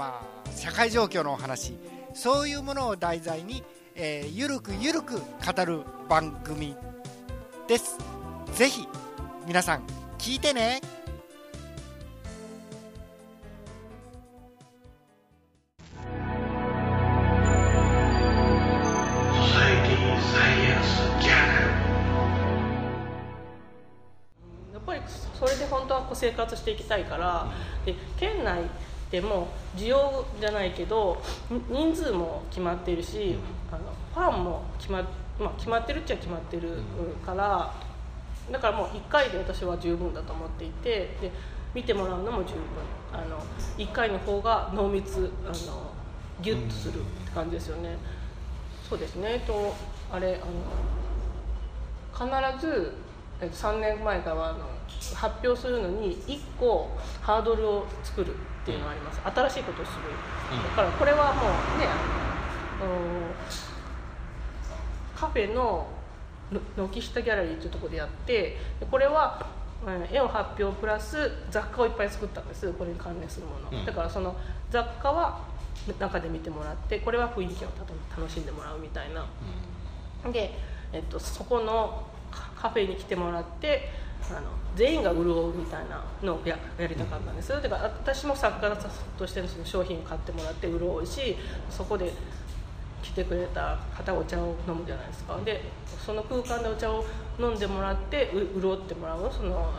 [0.00, 1.74] まあ社会状況のお話。
[2.14, 3.62] そういうものを題材に、
[3.94, 6.74] えーゆるくゆるく語る番組
[7.68, 7.98] です。
[8.54, 8.88] ぜひ
[9.46, 9.82] 皆さん
[10.16, 10.80] 聞いてね。
[24.72, 25.00] やっぱり
[25.38, 27.52] それで本当はこう生活していきたいから、
[27.84, 28.62] で県内
[29.10, 31.20] でも需要じゃないけど
[31.50, 33.36] に人数も決まってるし、
[33.70, 35.02] あのファンも決ま,、
[35.38, 36.78] まあ、決まってるっちゃ決まってる
[37.24, 37.74] から
[38.50, 41.32] だからもう1回で私は十分だと思っていてで
[41.74, 42.60] 見てもらうのも十分。
[43.12, 43.42] あの
[43.76, 45.90] 1回の方が濃密あの
[46.40, 47.96] ギュッとするって感じですよね。
[48.88, 49.42] そうですね。
[49.46, 49.74] と
[50.12, 52.94] あれあの必ず
[53.40, 54.58] えっと3年前からはあの
[55.14, 56.90] 発表するのに1個
[57.20, 59.20] ハードルを作るっていうのがあります。
[59.24, 59.98] 新しいことをする、
[60.70, 61.44] だからこれはもう
[61.78, 62.90] ねあの
[65.16, 65.86] カフェの
[66.76, 69.46] の軒下ギャラリーっていうところでやってでこれは
[70.12, 72.70] 絵を発表プラス雑貨をいっぱい作ったんです。
[72.72, 74.36] これに関連するもの、うん、だからその
[74.70, 75.40] 雑貨は
[75.98, 77.68] 中で見てもらってこれは雰囲気を
[78.16, 79.24] 楽しんでもらうみたいな、
[80.26, 80.52] うん、で、
[80.92, 82.06] えっと、そこの
[82.54, 83.88] カフェに来てもらって
[84.28, 84.40] あの
[84.76, 87.48] 全員が潤うみたいなのをややりたかったんです。
[87.50, 88.76] だから私も作家
[89.18, 91.36] としてのその商品を買ってもらって潤うし
[91.68, 92.12] そこで
[93.02, 95.36] 来てくれた方お茶を飲むじゃないですか。
[95.44, 95.62] で
[96.04, 97.04] その空間でお茶を
[97.38, 99.70] 飲んでもらって潤ってもらうそのあの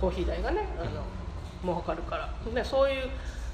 [0.00, 1.02] コーヒー代がねあの
[1.62, 2.32] 儲かるから。
[2.54, 3.10] でそういう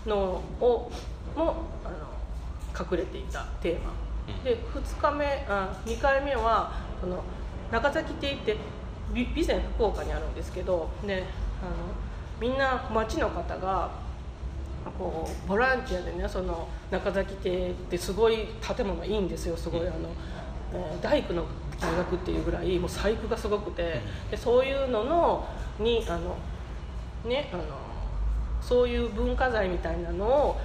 [0.06, 0.90] のを
[1.36, 1.54] も
[1.84, 2.08] あの
[2.78, 3.92] 隠れていたテーマ。
[4.44, 7.22] で2日目あ2回目はその
[7.72, 8.56] 中崎亭って
[9.12, 11.24] 備前福岡にあるんですけどで
[11.62, 11.72] あの
[12.40, 13.90] みんな町の方が
[14.96, 18.46] こうボランティアでねその中崎亭ってすごい
[18.76, 20.08] 建物いいんですよすごいあの、
[20.72, 21.44] えー、大工の
[21.80, 24.00] 大学っていうぐらいもう細工がすごくて
[24.30, 25.48] でそういうのの
[25.78, 26.36] にあの
[27.28, 27.62] ねあの
[28.60, 30.60] そういう文化財みたいなのを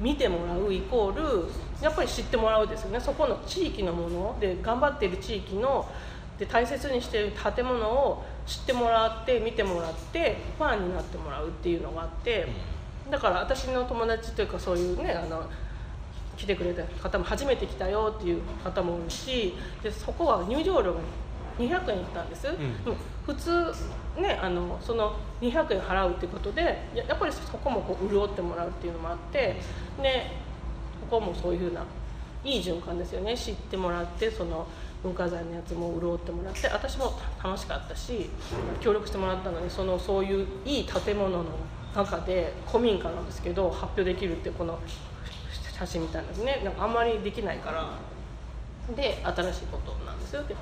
[0.00, 1.48] 見てもらうイコール
[1.80, 3.00] やっぱり知ってもらうですよね。
[3.00, 5.88] そこの地域のもので頑張っている地域の
[6.38, 12.48] で大切にしている建物を知ってもらって見てもらってファンになってもらうっていうのがあって
[13.10, 15.44] だから私の友達というかそういうねあの
[16.36, 21.00] 来てくれた方も初めて来たよっていう方もいるしでそこは入場料が
[21.58, 23.72] 200円いったんです、うん、普通
[24.20, 29.56] ねあのその200円払うっていうことでやっぱりそこもこう潤ってもらうっていうのもあって
[30.02, 30.30] で
[31.10, 31.84] ここもそういうふうな
[32.44, 33.36] いい循環ですよね。
[33.36, 34.66] 知ってもらってその
[35.02, 38.30] 文化財のやつも潤ってもらって私も楽しかったし
[38.80, 41.44] 協力してもらったのにそのそういういい建物の
[41.94, 44.78] 中で古民家なんですけど発表できるってこの
[45.72, 46.62] 写真みたいなですね。
[46.64, 47.90] なんかあんまりできないから
[48.94, 50.54] で新しいことなんですよで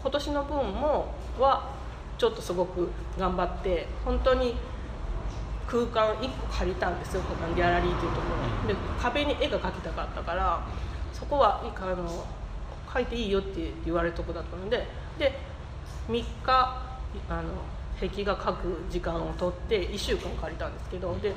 [0.00, 1.70] 今年の分もは
[2.16, 2.88] ちょっとすごく
[3.18, 4.54] 頑張って本当に
[5.66, 7.22] 空間1個借りたんですよ。
[7.54, 8.22] ギャラリーというとこ
[8.66, 10.66] ろで壁に絵が描きたかったから
[11.12, 12.24] そこはあの
[12.92, 14.86] 書いていいよって言われるとこだったので
[15.18, 15.38] で
[16.08, 16.26] 3日
[17.28, 17.42] あの
[18.00, 21.32] 壁画描く時間を取って1週間借りたんですけどで、え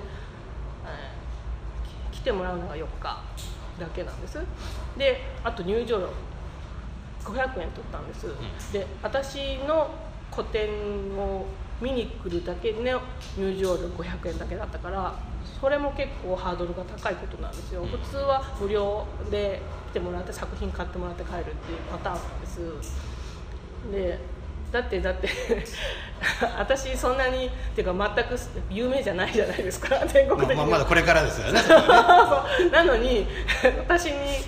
[2.12, 3.22] ー、来てもらうのが4日
[3.80, 4.40] だけなんです。
[4.98, 6.10] であと入場料
[7.24, 8.28] 500円取ったんです、
[8.74, 9.90] で私の
[10.30, 10.70] 個展
[11.18, 11.46] を
[11.82, 13.02] 見に来るだけの
[13.38, 15.14] 入場料500円だけだったから
[15.64, 17.86] それも結構ハードルが高いことなんですよ。
[17.86, 19.62] 普通は無料で
[19.92, 22.60] 来てもらって作品買ってもらって帰るっていうパターンなんです。
[23.90, 24.20] で
[24.74, 25.30] だってだって
[26.60, 28.38] 私そんなにっていうか全く
[28.70, 30.06] 有名じゃないじゃないですか。
[30.06, 31.62] 全国的に、まあ、まだこれからですよね。
[32.70, 33.26] なのに
[33.88, 34.44] 私に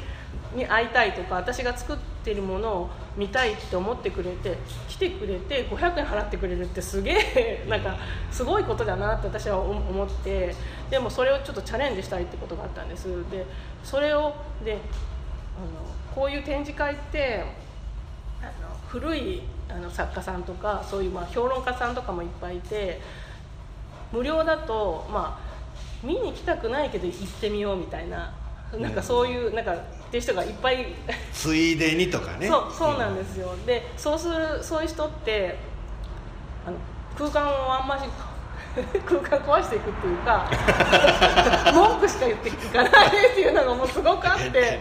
[0.54, 4.58] に会いたいとか私が作ってるものを見たいって思ってくれて
[4.96, 7.98] 来てくれて500円払ってくれるってすげえなんか
[8.32, 10.56] すごいことだなって私は思って
[10.90, 13.08] でもそれをちょっとチャレンジしたいってことがあったんです。
[13.30, 13.46] で
[13.84, 14.34] それを
[14.64, 14.80] であの
[16.16, 17.44] こういう展示会って
[18.42, 18.52] あの
[18.88, 23.02] 古いあの作家さんとかそういうまあ評論家さんとかもいっぱいいて
[24.14, 28.34] 無料だとまあ見に来たくないけど行ってみようみたいな
[28.80, 29.78] なんかそういうなんかっ
[30.12, 30.88] ていう人がいっぱい。
[31.34, 32.48] ついでにとかね。
[32.48, 35.58] そうそうなんですよ、うん、でそうするそういう人って
[36.66, 36.78] あの
[37.18, 38.02] 空間をあんまり
[39.06, 40.50] 空間壊していくっていうか
[41.74, 42.92] 文句しか言っていかない
[43.32, 44.80] っていうのがもうすごくあって。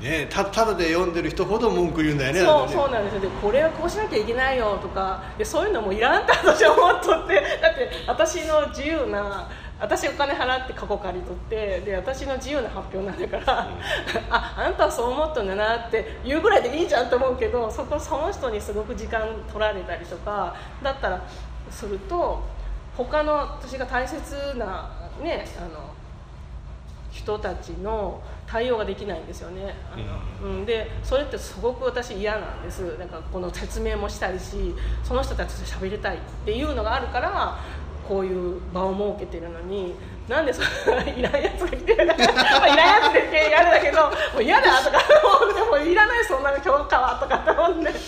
[0.00, 2.40] ね、たただで読んでる人ほど文句言うんだよね。
[2.40, 3.20] そうそうなんですよ。
[3.20, 7.34] でこれはこうしなきゃいけないよとかでそういうのもいらんって私は思っとって。
[7.62, 9.48] だって私の自由な
[9.78, 21.22] 私お金払って過去借り取ってで私の自由な発表なんだから、うん、ああなたはそう思ったんだなって言うぐらいでいいじゃんと思うけどそこその人にすごく時間取られたりとかだったら
[21.70, 22.42] すると
[22.96, 24.90] 他の私が大切な
[25.22, 25.94] ねあの
[27.10, 29.74] 人たちの対応ができないんですよね、
[30.42, 32.96] うん、でそれってすごく私嫌なんです。
[32.98, 37.58] なんかこの説明もしたいしその人たちと喋りたいっていうのがあるから
[38.08, 39.94] こういう場を設けてるのに
[40.28, 42.26] なんでそいらんやつが来てるいらんや
[43.10, 44.98] つでやるだけどもう嫌だとか
[45.42, 47.98] 思ってもいらないそんな評価はとかって思って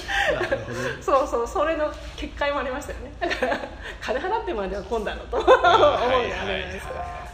[1.00, 3.12] そうそうそれの結界もありましたよね。
[3.20, 3.58] だから
[4.00, 5.36] 金払ってまでは今度だろうと。
[5.36, 7.28] 思うのあるじゃないですか。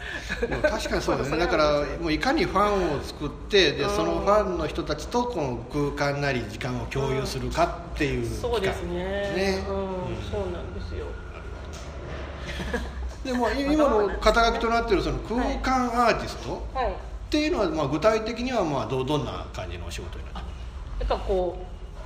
[0.62, 1.38] 確かにそうですね。
[1.38, 8.94] だからもういかにファンを作ってでそのファンの人たちとこの空間なり時間を共有するかっていう、そうですね。
[8.94, 11.06] ね、うん、そうなんですよ
[13.24, 21.58] でも今の肩書きとなっているその空間アーティストっていうのはまあ具体的にはまあどどんな感じのお仕事になってますかこ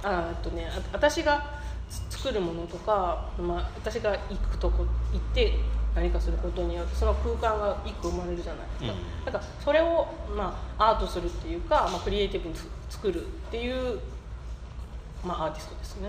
[0.03, 1.59] うあとね私が
[2.11, 5.55] 作るものとか、まあ、私が行くとこ行って
[5.95, 12.55] 何かすることによってその空間が一個生まれるじゃないですか、うん、なんかそれを、まあ、アートするっていうか、まあ、クリエイティブに
[12.89, 13.99] 作るっていう、
[15.25, 16.09] まあ、アーティストですね、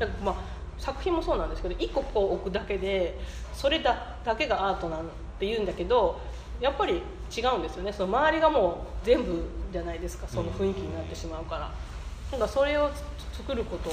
[0.00, 0.36] うん、まあ、
[0.78, 3.18] 作品もそうなんですけど一個こう置くだけで
[3.60, 5.02] それだだけがアートなんっ
[5.38, 6.18] て言うんだけど
[6.62, 7.02] やっぱり
[7.36, 7.92] 違うんですよね。
[7.92, 10.26] その周りがもう全部じゃないですか。
[10.26, 11.70] その雰囲気になってしまうから、
[12.32, 12.90] うん、なんかそれを
[13.32, 13.90] 作ること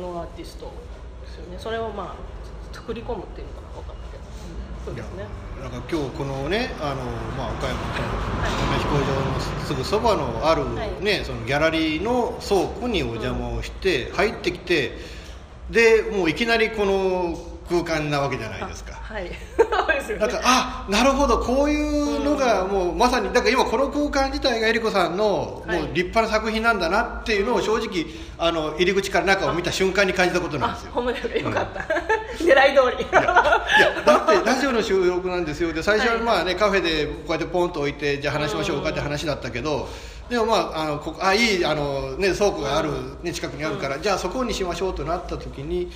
[0.00, 0.72] のアーティスト
[1.22, 1.56] ですよね。
[1.58, 3.68] それをまあ作り込むっていうのかな。
[3.74, 4.24] 分かんないけど、
[4.84, 5.24] そうですね。
[5.62, 7.02] なんか今日このねあの、
[7.38, 7.86] まあ、岡山の
[8.78, 10.68] 飛行場のすぐそばのある
[11.00, 14.98] ね、はい、そのギャラリーの倉庫にお邪魔をして、入ってきて
[15.70, 18.94] でもういきなりこの空間なわけじゃないですか。
[18.94, 19.30] はい。
[20.18, 28.06] だからあなるほどこういうのがもうまさにだから今この空間自体がえりこさんのもう立派な作品なんだなっていうのを正直
[28.38, 30.92] あの入り口から中を見た瞬間に感じたことなんですよ。
[30.92, 31.16] ほんまよ
[31.50, 31.80] かった。
[32.44, 33.04] 狙い通り。
[33.04, 39.88] いやだってラジオの収録なんですよで最初はまあねカフェでこうやってポンと置いてじゃあ話しましょうかって話だったけど。
[40.28, 42.90] でもまああのこあいいあの、ね、倉庫がある、
[43.22, 45.90] ね、近くにあるから、じゃあそこにしましょうとなった時に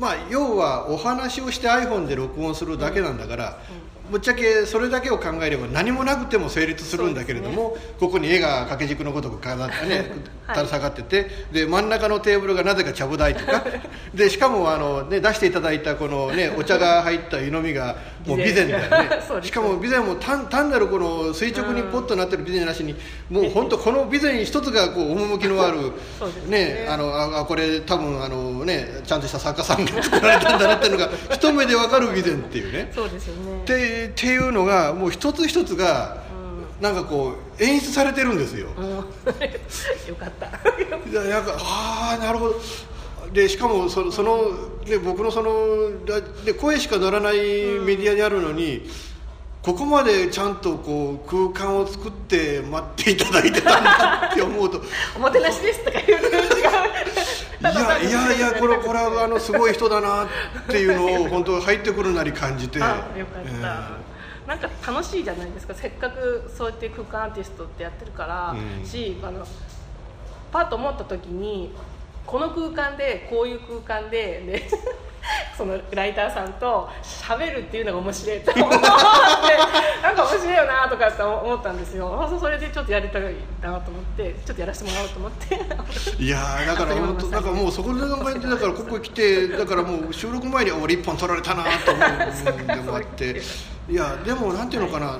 [0.00, 3.58] まあ、要はお話をして iPhone で録音するだけなんだから、
[4.10, 10.10] ぶっちゃけそれだけを考えれば何もなくても成立するんだけれども、ね、ここに絵が掛け軸のごとく飾ってね
[10.48, 13.64] 垂れ下がっててで真ん中のテーブルがなぜかちゃぶ台とか。
[14.14, 17.96] でしかもあの、ね、出していただいたこの、ね、お茶が入った湯飲みが
[18.26, 19.22] もう備前だよね。
[19.42, 22.96] しかも備前も単単なるこの垂直にポッとなってる備前なしに
[23.30, 25.92] もう本当この備前一つがこう趣のある
[26.48, 26.86] ね。
[26.88, 32.90] あのあこれ多分あの、ね、ちゃんとした作家さんが作られたんだなっていうのが一目で分かる備前っていうね。
[32.94, 33.62] そうですよね
[34.00, 36.22] でっていうのがもう一つ一つが、
[36.80, 39.02] なんかこう演出されてるんですよ、うん、 よ
[40.18, 40.46] かった。
[40.46, 42.60] なんかああなるほど。
[43.32, 46.06] でしかもそそので僕のその
[46.44, 48.90] で声しか乗らないメディアであるのに、うん、
[49.62, 54.82] ここまでちゃんとこう空間を作って待っていただいてたんだって思うと。
[55.16, 60.26] おもてなしですとか言うと違ういや いやいやこれこれはあのすごい人だなっ
[60.68, 62.78] ていうのを本当入ってくるなり感じて。
[62.78, 64.10] よかった、えー
[64.50, 65.74] なんか楽しいじゃないですか。
[65.74, 69.46] せっかくそうやって空間アーティストってやってるから、うん、しあの
[70.50, 71.72] パッと思った時に
[72.26, 74.68] この空間でこういう空間でで
[75.56, 78.76] そのライターさんと喋るっていうのが面白いと思って
[80.02, 82.38] なんか面白いよなとかって思ったんですよ。
[82.40, 83.22] それでちょっとやりたい
[83.62, 86.22] なと思ってちょっとやらせてもらおうと思って。
[86.22, 93.42] いやだから本当 なんかもうそこで考えてだからここ来てだからもう収録前に俺一本取られたなと思うんでもあって。
[93.88, 94.98] いやでもなんていうのか。
[94.98, 95.16] な、はい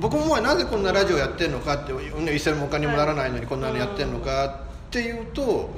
[0.00, 1.92] 僕もなぜこんなラジオやってるのかって
[2.34, 4.50] 一銭もお金にもならないのにこんなのやってるのかっ
[4.90, 5.12] てい。
[5.12, 5.70] うと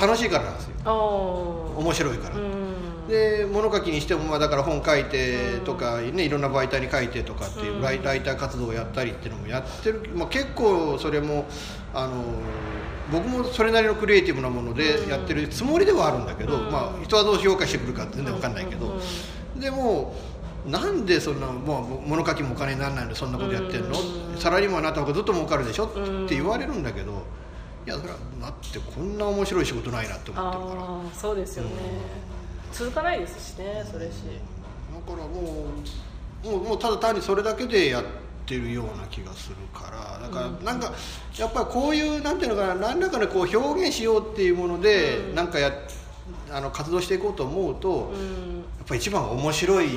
[0.00, 1.72] 楽しいからなんですよ。
[1.76, 2.36] 面白いから。
[3.08, 11.44] で物書きにしてもまあだから本書いてとか、ね、いろんな媒体に書いてとかっていうライター活動をやったりっていうのもやってる、まあ、結構それも
[11.92, 12.22] あの
[13.10, 18.96] 僕もそれなりのクリエイティブなものでやってるつもりではあるんだけど、まあ、人はどう評価してくるか全然分かんないけど
[19.58, 20.14] でも
[20.66, 23.96] なんでそんな、まあ、物書きもお金にならないのでそんなことやってんの？
[24.38, 25.86] サラリーマンになった方がずっと儲かるでしょ？
[25.86, 27.24] って言われるんだけど
[27.84, 31.14] いやそれはなってこんな面白い仕事ないなって思ってるから。
[31.14, 31.70] そうですよね、
[32.72, 34.12] 続かないですしねそれし。
[35.06, 35.66] だからも
[36.44, 38.04] うもうもうただ単にそれだけでやっ
[38.46, 40.18] てるような気がするから。
[40.20, 40.92] だからなんか
[41.36, 45.72] やっぱりこういうなんていうのかな何らかのこう表現しようっていうもので、うん、なんかや
[46.50, 49.88] あの活動していこうと思うと、うん、やっぱり一番面白い。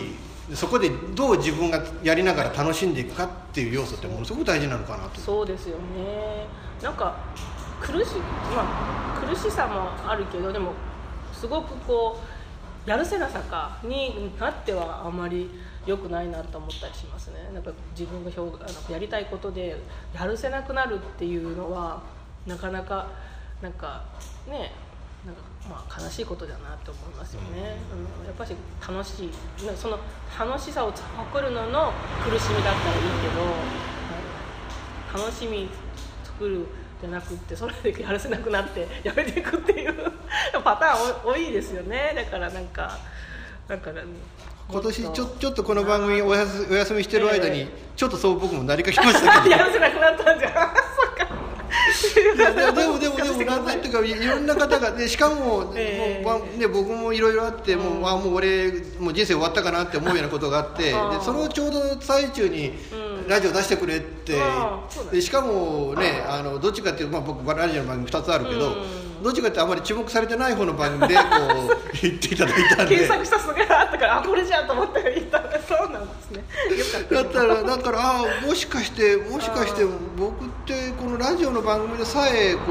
[0.53, 5.19] そこでどう自分がやりながら楽しんでいくかっていう要素ってものすごく大事なのかなと。
[5.19, 6.45] そうですよね。
[6.83, 7.17] なんか
[7.81, 8.15] 苦し,、
[8.55, 10.73] まあ、苦しさもあるけどでも
[11.33, 12.19] すごくこ
[12.85, 15.49] うやるせなさかになってはあまり
[15.85, 17.49] 良くないなと思ったりしますね。
[17.53, 19.75] なんか自分が表あのやりたいことで
[20.13, 22.01] やるせなくなるっていうのは
[22.45, 23.07] なかなか
[23.61, 24.03] なんか
[24.47, 24.71] ね
[25.25, 27.77] なんかまあ悲しいことだなと思いますよね、
[28.19, 28.55] うん、やっぱり
[28.87, 29.29] 楽しい。
[29.75, 29.99] その
[30.37, 31.91] 楽しさを誇るのの
[32.23, 33.01] 苦しみだったらいい
[35.13, 35.69] けど楽しみ
[36.23, 36.67] 作る
[37.05, 39.93] じゃなくってそれでやらせなくなって やめていくっていう
[40.63, 42.13] パターン多いですよね。
[42.15, 42.97] だからなんか
[43.67, 44.01] だから
[44.67, 49.55] 今年ちょちょっとこの番組おやすお休みしてる間にちょっとそう僕もなりかけましたけど。
[49.55, 50.84] やらせなくなったんじゃん
[52.15, 62.73] でもでもでもなんていうかいろんな方がでしかも,、えー、もうね、僕もいろいろあって、もうあもう俺もう人生終わったかなって思うようなことがあってでそのちょうど最中に、
[63.27, 64.39] ラジオ出してくれって、
[65.11, 68.75] でしかもねあのどっちかっていうと、まあ、僕ラジオの番組2つあるけど、
[69.23, 72.95] どっちかってあまり注目されてない方の番組でこう 言っていただいたんで。
[72.95, 76.43] 検索したすぐあったからあこれじゃんと思って言ったらそうなんですね。
[76.77, 79.85] よかっただったらだからあもしかしてもしかして
[80.17, 82.61] 僕ってこのラジオの番組でさえこ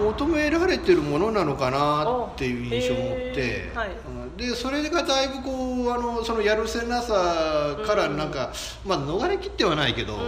[0.00, 3.88] う求められてるものなのかなっていう印象を持って、はい。
[4.36, 8.52] でそれがだいぶこうあのそのやるせなさからなんか、
[8.84, 10.18] まあ逃れきってはないけど、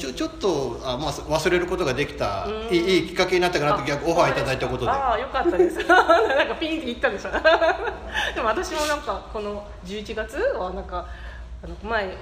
[0.00, 4.90] ちょちょっとあ、まあ、忘れることができた、いいいいきっかけになったかなと逆オファーいただいたことで。
[4.90, 5.76] ああよかったです。
[5.86, 7.30] なんかピンって言ったんでしょ。
[8.34, 11.06] でも私もなんかこの11月はなんか
[11.62, 12.12] あの前の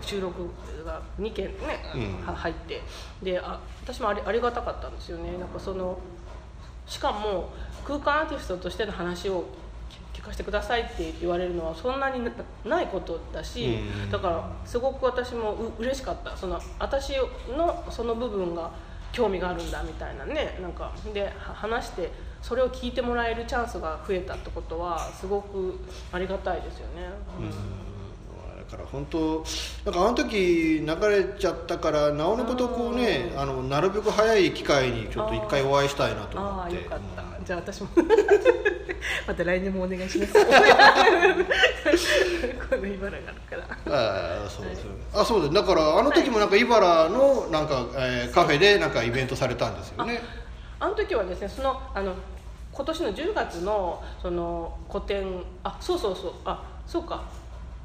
[0.00, 0.48] 収録
[0.84, 2.26] が2件ね、うん。
[2.26, 2.80] は入って。
[3.20, 5.32] であ私もありありがたかったんですよね。
[5.38, 5.98] なんかその
[6.86, 7.50] しかも
[7.84, 9.44] 空間アーティストとしての話を
[10.30, 12.30] 聞聞かせてくださいって言われるのはそんなにな
[12.64, 14.10] ないことだし、うん。
[14.10, 16.36] だからすごく私もう嬉しかった。
[16.36, 17.14] その私
[17.56, 18.70] のその部分が
[19.12, 20.58] 興味があるんだみたいなね。
[20.62, 22.10] なんかでは話して
[22.40, 25.80] それを聞いてもらえるチャンスが増えたってことはすごく
[26.12, 27.10] ありがたいですよね。
[28.70, 29.44] だから本当
[29.84, 37.88] なんかあの時流れちゃったからなおのことこうねあのなるべく早い機会にちょっと一回お会いしたいなと思ああってよかった、じゃあ私も。
[39.26, 40.32] また来年もお願いします。
[40.34, 40.40] こ
[42.76, 43.96] の茨があるから。
[43.96, 44.84] ああそうです。
[45.14, 45.54] あそうです。
[45.54, 50.22] だからあの時もなんか茨のなんか、えーカフェでなんかイベントされたんですよね。
[50.78, 52.14] あの時はですねそのあの
[52.72, 57.22] 今年の10月のその個展あそうそうそうあそうか。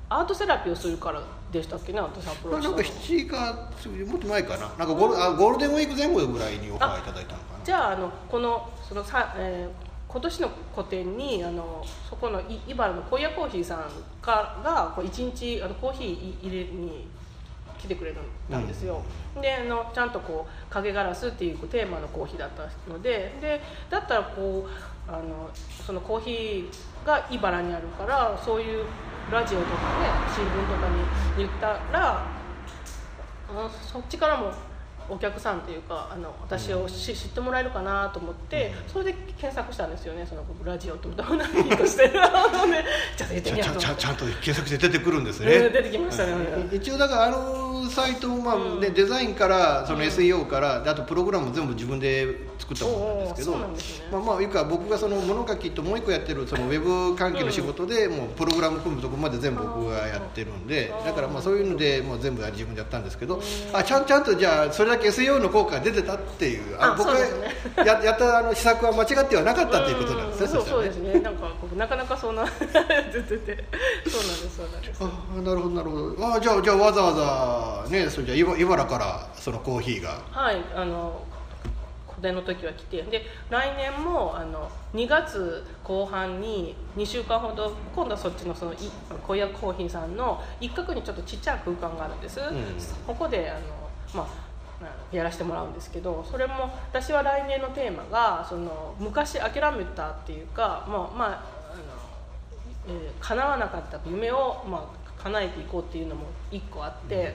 [0.08, 1.20] アートセラピーをするから
[1.52, 4.68] でしたっけね私アプローチなんか7月もっと前かな。
[4.78, 13.80] なんかゴールあゴールデンウィーク前後ぐらいにオファーいただいたのかじゃああのこのそのさ、えー今年の個展にあのそこのい茨の小屋コーヒーさん
[14.22, 17.08] からがこう一日あのコーヒーい入れに
[17.78, 18.14] 来てくれ
[18.50, 19.04] たんですよ、
[19.42, 25.50] であのちゃんとこう影ガラスっていうテーマのコーヒーだったのででだったらこうあの
[25.86, 28.86] そのコーヒーが茨にあるからそういう
[29.30, 29.78] ラジオとかね
[30.34, 30.96] 新聞とかに
[31.40, 32.26] 言ったら
[33.50, 34.52] あそっちからも
[35.10, 42.86] お客さんというかあの私をし知ってもらえるかなと思って、それで検索したんですよねそのラジオとどんな何としてるので。
[43.16, 46.76] じゃあ出てみようとちゃちゃちゃんと検索して出てくるんですうんね出てきましたねうん。
[46.76, 52.28] 一応だからあのサイトもまあねデザインからその SEO からであとプログラムも全部自分で
[52.58, 53.66] 作ったものなんですけどね。
[54.12, 63.42] まあまあいうか僕がその物書きともう一個やってるそのウェブ関係の仕事でもうプログラム組むとこまで全部僕がやってるんでだからまあそういうのでもう全部自分でやったんですけど
[63.74, 67.20] あちゃんちゃんとじゃあそれだけ SEO の効果が出てたっていうああ僕が
[67.84, 71.20] ややったあの施策は間違ってはなかったっていうことなんですねそうそうですね。
[71.20, 73.66] なんか僕なかなかそんな出てて
[74.08, 75.04] そうなんですそうなんです。
[75.04, 76.34] あなるほどなるほど。
[76.34, 80.22] あじゃあじゃあわざわざねそれじゃあ茨茨からそのコーヒーが。
[80.32, 81.24] はいあの
[82.16, 88.78] 個展の時は来てで来年もあの2月後半に2週間ほど今度はそっちのそのい
[89.26, 92.46] 小屋コーヒーさんの一角にちょっとちっちゃい空間があるんです、ん。
[93.06, 93.60] ここであの
[94.14, 94.46] まあ
[95.12, 101.28] やらせてもらうんですけどそれも私は来年のテーマがその昔諦めたっていうかまあまあ
[101.72, 101.84] あの、
[102.88, 107.34] えー叶わなかった夢を、まあ、叶えていこうっていうのも一個あって、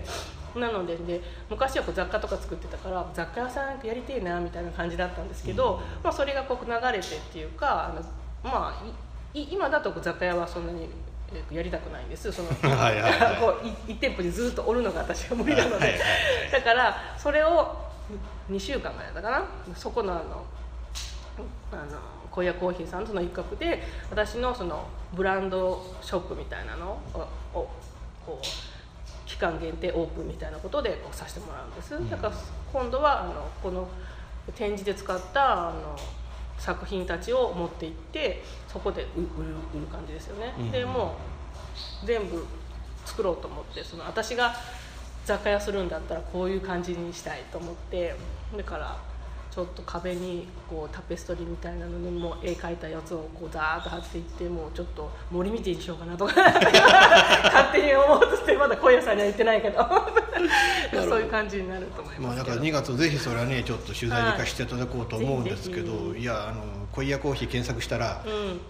[0.56, 8.02] なのでで昔はこう雑貨とか作ってたから雑貨屋さんやりてえなみたいな感じだったんですけど、まあ、それがこう流れてっていうかあの、
[8.42, 8.84] まあ、
[9.34, 10.88] いい今だとこう雑貨屋はそんなに。
[11.32, 12.32] えーやりたくないんです。
[12.32, 12.48] その
[13.38, 15.96] こうい一店舗にずっとおるのが私は無理なので、
[16.50, 17.76] だからそれを
[18.50, 19.30] 2週間ぐらいだったか
[19.68, 19.74] な？
[19.76, 20.44] そこのあの
[21.72, 21.82] あの
[22.30, 27.18] 小屋コーヒーさんとの一角で私のそのブランドショップみたいなのを
[27.54, 27.68] を
[28.26, 28.69] こう期
[29.40, 32.32] 間限定オープンみたいなことでこうさせてもらうんです、だから
[32.72, 33.88] 今度はあのこの
[34.54, 35.98] 展示で使ったあの
[36.58, 40.70] 作品たちを持って行ってそこで売売る売る感じですよね、うん。
[40.70, 41.16] でも
[42.02, 42.46] う全部
[43.06, 44.54] 作ろうと思ってその私が
[45.24, 48.14] 雑貨屋するんだったらこういう感じにしたいと思って
[48.56, 48.96] だから
[49.50, 59.80] ちょっと壁にこうタペストリーみたいなのにも絵描いたやつをこうザーッと貼っていってもうちょっと森見てえにしようかなとか 勝手に思うとしてまだ小屋さんには言ってないけど
[61.08, 66.62] そういう感じになると思いますまあだから2月ぜひそれはねちょっと取材に行かせていただこうと思うんですけど、はいい、やあの
[66.92, 68.20] 小屋コーヒー検索したら、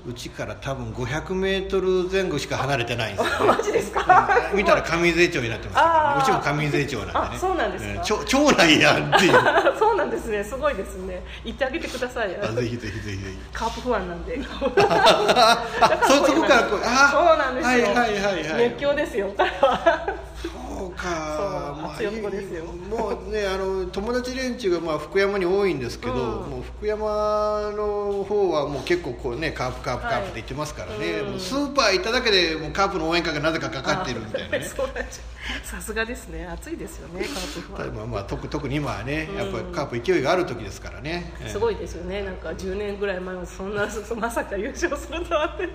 [0.06, 4.50] ううちから多分500メートル前後しか離れてないんですよ、ね、マジですか？
[4.52, 5.74] 見たら上税町になってま
[6.20, 7.18] すけど、ねうちも上税町なんでね。
[7.36, 7.92] あそうなんですか？
[7.92, 9.32] ね町町内やんっていう。
[9.78, 10.44] そうなんですね。
[10.44, 11.22] すごいですね。
[11.44, 12.36] 言ってあげてください。
[12.42, 13.38] あぜひぜひぜひぜひ。
[13.54, 14.38] カープファンなんで。
[14.88, 15.64] あ
[16.06, 18.68] そそこからこうあそうなんですよ、はいはいはいはい。
[18.68, 19.32] 熱狂ですよ
[21.00, 21.36] か。
[21.36, 21.46] そう
[21.82, 22.30] まあ
[22.90, 34.64] もうねあの友達連中がまあ福山に多いんですけど、もう福山の方はもう結構こうねカープカープカープって言ってますからね、もうスーパー行っただけでもうカープの応援歌がなぜかかかってるみたいなね。
[35.64, 36.46] さすがですね。
[36.46, 42.22] 暑いですよねカープファンまあまあ特特に今はねやっぱりカープ勢いがある時ですからね、すごいですよね。
[42.22, 45.68] なんか10年ぐらい前はそんなまさか優勝するとはって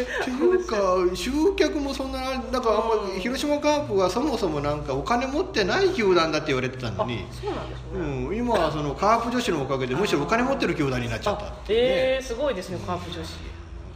[0.00, 0.76] っていうか
[1.14, 7.26] 集客もそんななんかあんま広島カープはそもそもなんかお金持ってない球団だって言われてたのに。
[7.30, 11.78] そうなんですね、うん、今はそのカープ女子のおかげでむしろお金持ってる球団になっちゃったってね。
[11.80, 13.28] えー、すごいですねカープ女子。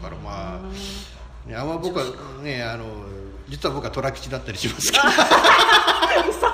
[0.02, 2.04] だからまあねあんま僕は
[2.42, 2.84] ねあの
[3.48, 5.04] 実は僕は虎吉だったりしますけど。
[5.04, 6.52] そう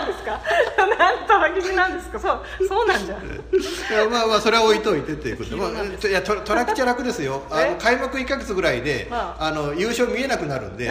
[0.00, 0.40] なんですか？
[0.98, 2.18] なんとは吉なんですか？
[2.18, 3.16] そうそうなんじゃ。
[4.10, 5.50] まあまあそれは置いといてっていうこと。
[5.50, 7.42] で、 まあ、いやと虎吉は楽ですよ。
[7.50, 10.90] あの開幕1か月ぐらいで、まあ、の優勝見えなくなるんで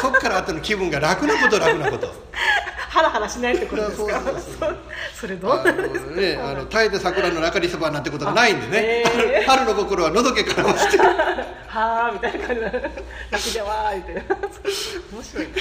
[0.00, 1.58] そっから後の気分が楽なこと。
[1.58, 2.12] 楽なこと
[2.88, 4.04] ハラハラしないってことです
[4.58, 4.74] か？
[5.14, 11.06] それどうなんですかね、あの耐えて桜の中にそばなんてことがないんでね、えー春の心はのどけから落ちては
[11.68, 12.90] あみたいな感じで
[13.30, 14.22] 泣きじゃわーみたいな。
[15.12, 15.46] 面白い。
[15.46, 15.52] ね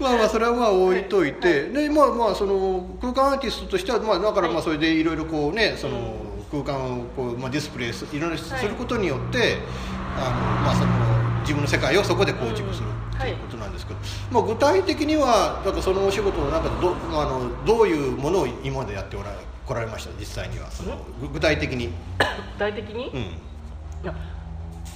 [0.00, 6.16] まあまあそれはまあ置いといて、でまあまあその空間アーティストとしてはまあだからまあそれでいろいろこうねその
[6.50, 8.30] 空間をこうまあディスプレイすいろい。
[8.32, 9.58] ろすることによって、
[10.16, 20.10] あのまあその自分の世界をそこで構築するということなんですけど、まあ具体的にはなんかそのお仕事の中でどあのどういうものを今までやっておられ来られました？
[20.18, 20.70] 実際には。
[20.70, 21.88] そのぐ具体的に。
[21.88, 21.92] 具
[22.58, 23.20] 体的に、うん。
[23.20, 23.26] い
[24.04, 24.14] や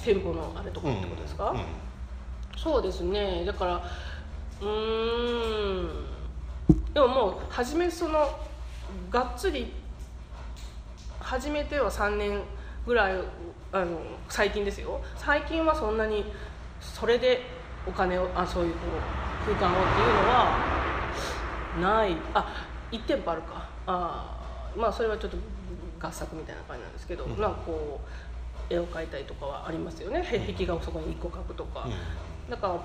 [0.03, 1.55] テルコのあれとかってことですか、
[2.57, 3.43] そうですね。
[3.45, 3.83] だから
[4.61, 6.05] うーん。
[6.93, 8.39] でももう初めその
[9.09, 9.73] がっつり
[11.19, 12.41] 初めては3年
[12.85, 13.13] ぐらい
[13.71, 15.01] あの最近ですよ。
[15.15, 16.25] 最近はそんなに
[16.81, 17.41] それで
[17.87, 18.79] お金をあそういうこ
[19.47, 20.59] う空間をっていうのは
[21.79, 22.17] ない。
[22.33, 23.69] あ1店舗あるか。
[23.85, 24.39] あ
[24.75, 25.37] まあそれはちょっと
[25.99, 28.01] 合作みたいな感じなんですけど、なんかこ
[28.69, 30.23] う絵を描いたりとかはありますよね。
[30.25, 31.87] へ壁画をそこに1個描くとか、
[32.49, 32.79] だから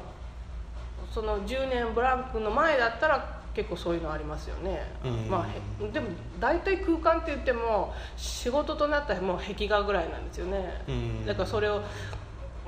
[1.13, 5.31] その10年ブランクの前だったら結構そういうのありますよね、うん。
[5.31, 5.47] まあ
[5.87, 6.09] へでも
[6.41, 11.27] 大体空間って言っても仕事となったらもう壁画ぐらいなんですよね、うん。
[11.27, 11.83] だからそれを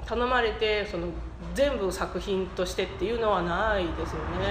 [0.06, 1.08] 頼まれてその
[1.54, 4.46] 全部作品としてっていうのはないですよね、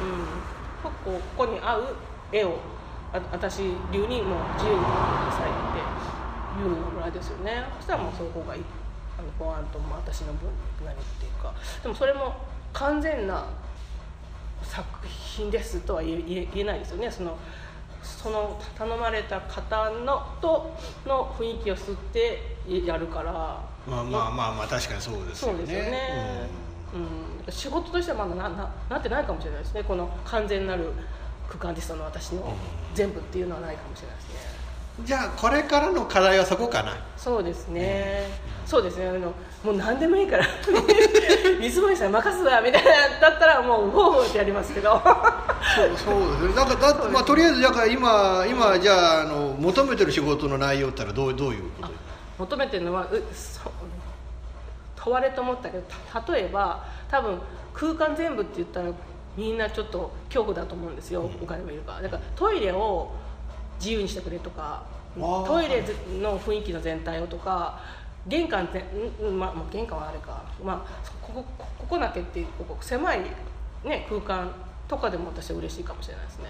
[0.00, 1.96] うん、ここここに合う
[2.30, 2.58] 絵を
[3.12, 5.54] あ私流にもう自由に描いてくださいっ
[6.54, 7.64] ていうのぐらいですよね。
[7.76, 8.62] そしたらもうそこがいい
[9.22, 10.48] あのご案とも私の分
[10.84, 12.34] 何っていうかでもそれも
[12.72, 13.46] 完全な
[14.62, 17.10] 作品ですとは言えないですよね。
[17.10, 17.36] その
[18.02, 23.32] その頼まれた方のとの雰囲気を吸ってやるから。
[23.86, 25.58] まあまあまあまあ確かにそうですよね。
[25.58, 26.48] そうですよね、
[27.46, 27.52] うん。
[27.52, 29.82] 仕事としてはまだなななってないかもしれないですね。
[29.82, 30.92] この完全なる
[31.48, 32.54] 空間アーティストの私の
[32.94, 34.16] 全部っていうのはないかもしれない
[35.00, 36.94] じゃあこれからの課題はそこかな。
[37.16, 38.28] そうですね、
[38.66, 39.08] そうですね。
[39.08, 39.32] あの
[39.64, 40.46] もう何でもいいから。
[41.60, 42.90] 水森さん任すわみたいな
[43.20, 45.00] だったらもうウォーウォーってやりますけど。
[45.74, 46.54] そうそうですね。
[46.54, 51.88] だからだまあとりあえずだから今今じゃああの求めてる仕事の内容ったらどうどういうこ
[52.38, 52.44] と？
[52.44, 53.72] 求めてるのはうそう
[54.96, 57.40] 問われと思ったけどた例えば多分
[57.74, 58.86] 空間全部って言ったら
[59.36, 62.02] みんなちょっと恐怖だと思うんですよ、お金もいるから。
[62.02, 63.10] だからトイレを
[63.82, 65.44] 自由にしてくれとかー。
[65.44, 65.82] トイレ
[66.20, 67.80] の雰囲気の全体をとか
[68.28, 68.78] 玄関って、
[69.24, 73.20] んんまあ、まあ玄関はあれか、まあ、ここここだけっていうここ狭い、
[73.84, 74.52] ね、空間
[74.86, 76.44] とかでも私は嬉しいかもしれないですね。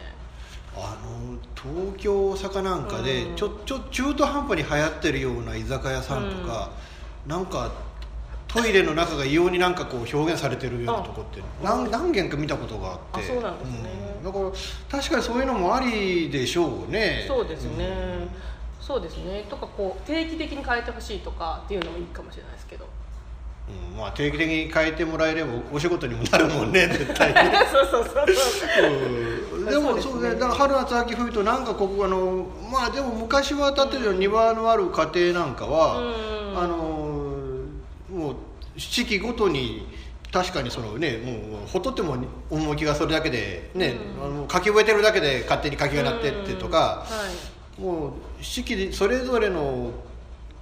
[0.75, 6.71] あの東京大阪なんかでちょちょ中途半端に流行ってるような居酒屋さんとか、
[7.27, 7.73] なんか
[8.53, 13.21] トイレの中が異様になんかこう表現されてるようなとこって何何軒か見たことがあって。
[13.21, 13.91] あそうなんですね。
[14.19, 14.25] うん。
[14.25, 14.51] だから
[15.01, 17.25] 確かにそういうのもありでしょうね。
[17.27, 18.29] そうですね、
[18.79, 19.47] そうですね。
[19.49, 22.87] とかこう定期的に変えてほしいとかっていうのもいいかもしれないですけど。
[23.69, 23.97] うん。
[23.97, 27.57] まあ定期的に変えてもらえればお仕事にもなるもんね 絶対に。
[27.69, 29.61] そうそうそうそう。
[29.61, 29.65] うん。
[29.65, 30.35] でもそうね。
[30.35, 35.97] だから春夏秋冬となんかここあのまあでも昔は建てる庭のある家庭なんかは、
[36.55, 37.02] あの
[38.13, 38.35] もう
[38.77, 39.87] 四季ごとに
[40.33, 42.17] 確かにそのねもうほっとっても
[42.51, 47.07] 趣がそれだけでね、あの書き覚えてるだけで勝手に書きが鳴ってってとか、
[47.79, 49.91] もう四季でそれぞれの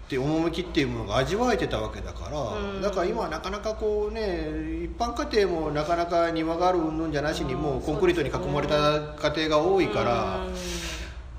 [0.07, 4.49] って趣っていうものが味わえてたわけだから、だから今はなかなかこうね
[4.85, 10.41] 一般家庭もなかなか庭がある云々じゃなしにもうコンクリートに囲まれた家庭が多いから、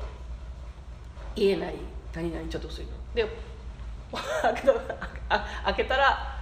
[1.34, 1.74] 言えない
[2.14, 2.90] 何々ちょっと薄いの。
[3.14, 3.26] で
[4.42, 4.72] 開けた
[5.28, 6.34] あ開けたら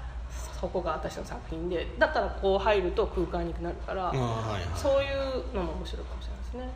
[0.61, 4.79] そこが私の作品でだったらこう入ると空間になるから、はいはい。
[4.79, 6.73] そういうのも面白いかもしれないですね。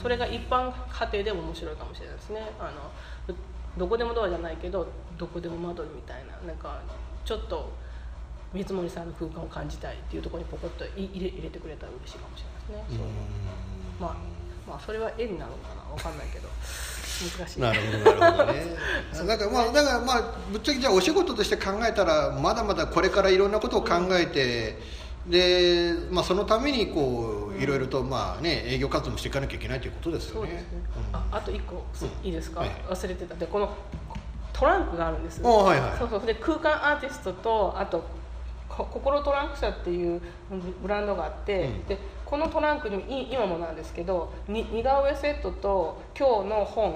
[0.00, 2.50] それが一般家庭でも面白いかもしれないですね。
[2.58, 2.64] あ
[3.28, 3.36] の
[3.78, 6.80] どこでもドアじゃないけどどこでも窓みたいななんか
[7.24, 7.72] ちょっと
[8.52, 13.04] 三森さんの空間を感じたいっていうところにポコッとい入れ入れてくれたら嬉しいかもしれないですね。
[14.00, 14.16] まあ
[14.66, 16.48] まあそれは絵になるのかなわかんないけど。
[17.18, 17.60] 難しい。
[17.60, 18.64] なるほどなるほどね。
[19.26, 24.78] だからまあだからまあぶっちゃけじゃあお仕事として考えたらまだまだこれからいろんなことを考えて、
[25.28, 30.48] で、まあ、そのためにこういろいろとまあね営業活動もしていかなきゃいけないということですよね。
[30.48, 30.68] そうですね、
[31.12, 31.84] ああと一個、
[32.22, 32.70] いいですか、はい。
[32.88, 33.34] 忘れてた。
[33.34, 33.74] でこの
[34.52, 35.40] トランクがあるんです。
[35.44, 35.98] おはいはい。
[35.98, 36.26] そうそう。
[36.26, 38.02] で空間アーティストとあと
[38.68, 40.20] こ心トランク社っていう
[40.82, 41.86] ブランドがあって、うん。
[41.86, 46.94] でこのトランクに今もなんですけどに似顔絵セットと今日の本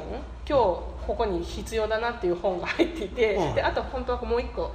[0.48, 0.62] 今日
[1.06, 3.54] ここに必要だなっていう本が入っていて、うん。
[3.54, 4.72] であと本当はもう一個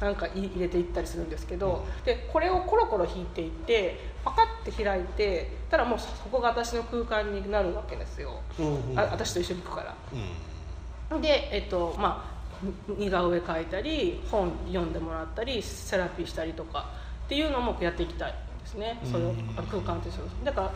[0.00, 8.98] なんか入れていったりするんですけど、でこれをコロコロ引いていってパカッて開いてたらもうそこが私の空間になるわけですよ、うんうん。
[8.98, 9.94] あ私と一緒に行くから。
[11.12, 11.22] うん。
[11.22, 12.36] でえっとまあ
[12.96, 16.90] に似顔絵描いたり本読んでもらったりセラピーしたりとか
[17.26, 18.98] っていうのもやっていきたいですね。
[19.04, 20.72] それをあの空間としてだか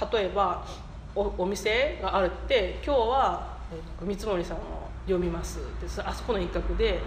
[0.00, 0.66] ら例えば
[1.14, 4.60] おお店があるって今日は、えっと三森さんを
[5.06, 7.00] 読みますでそあそこの一角で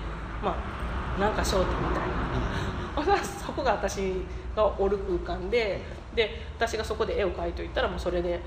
[0.44, 0.89] まあ
[1.20, 2.20] なんか商店みたいな。
[2.96, 4.14] ほんそこが私
[4.56, 5.82] がおる空間で
[6.16, 8.40] で私がそこで絵を描いといたらもうそれで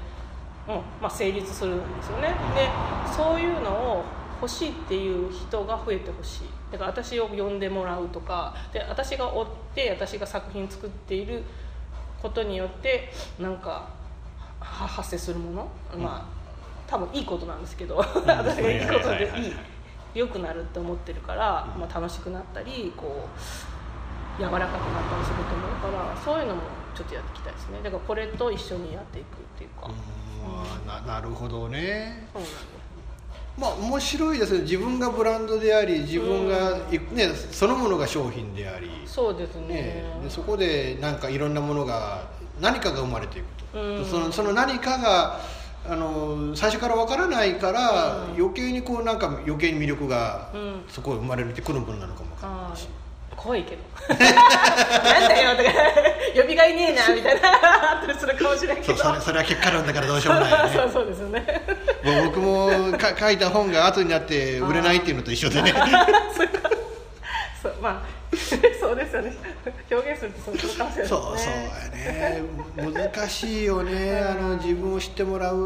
[0.66, 2.28] もう、まあ、成立するんですよね。
[2.54, 2.68] で
[3.14, 4.04] そういうのを
[4.40, 6.42] 欲しいっていう人が増えてほしい。
[6.72, 8.54] だから私を呼んでもらうとか。
[8.72, 11.42] で私が追って私が作品作っている
[12.20, 13.88] ことによってなんか
[14.60, 15.68] は発生するもの、
[15.98, 16.42] まあ
[16.86, 17.96] 多分いいことなんですけど。
[18.26, 19.52] 私がいいことでいい
[20.14, 23.28] 良くなるって思ってるから、まあ、楽しくなったりこ
[24.38, 26.62] う柔らかくなったりすると思うからそういうのも
[26.94, 27.78] ちょっとやっていきたいですね。
[27.82, 30.64] だからこれと一緒にやっていくっていうか、ま
[30.96, 32.28] あななるほどね。
[32.32, 32.82] そうなんです。
[33.58, 39.66] まあ面白いですね自分がブランドであり自分が、ね、そのものが商品であり、そうですね。
[39.66, 42.28] ね、でそこでなんかいろんなものが
[42.60, 44.04] 何かが生まれていくと、うん。
[44.04, 45.40] そのその何かが
[45.88, 50.84] あの最初からわからないから、余計にこうなんか余計に魅力がうん。
[50.88, 53.02] そこへ生まれてくるものなのかもわかんないあー。
[53.36, 53.82] 怖いけど。
[54.08, 55.70] なんだよとか
[56.40, 60.72] 呼びがいねえなみたいなあったりするかもしれんけどそうそれそれは結果論だからどうしようもないよね。
[60.78, 61.62] そうそうですよね
[62.26, 65.72] 僕もか書いた本が後になって売れないっていうのと一緒でね。
[66.36, 66.48] そう
[67.80, 68.02] まあ
[68.80, 69.34] そうですよね。
[69.90, 72.42] 表現するとそうかもしれないそうそうやね。
[73.14, 74.20] 難しいよね。
[74.20, 75.56] あの自分を知ってもらう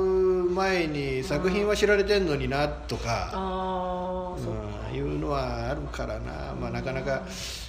[0.50, 4.54] 前に作品は知られてんのになとか、ああそう
[4.90, 7.66] うん、いうのはあるからな、まあ、なかなか、えー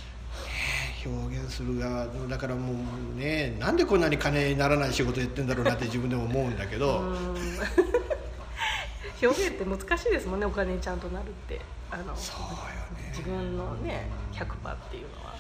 [1.08, 2.74] 表現する側だからも
[3.16, 7.02] うねなんでこんなに金にならない仕事やってんだろうなって自分でも思うんだけど、
[9.22, 11.62] 表現って難しいですもんねお金にちゃんとなるって。
[11.90, 15.38] あの自分のね100%っていうのは。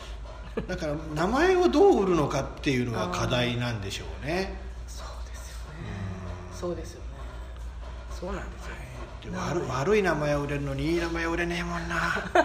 [0.68, 4.56] だから名前をどう売るのかっていうのが課題なんでしょうね。
[4.88, 5.80] そうですよね。
[6.54, 7.08] そうですよね。
[8.10, 8.74] そうなんですよ
[9.30, 11.98] で悪悪い名前を売れるのにいい名前を売れねえもんな。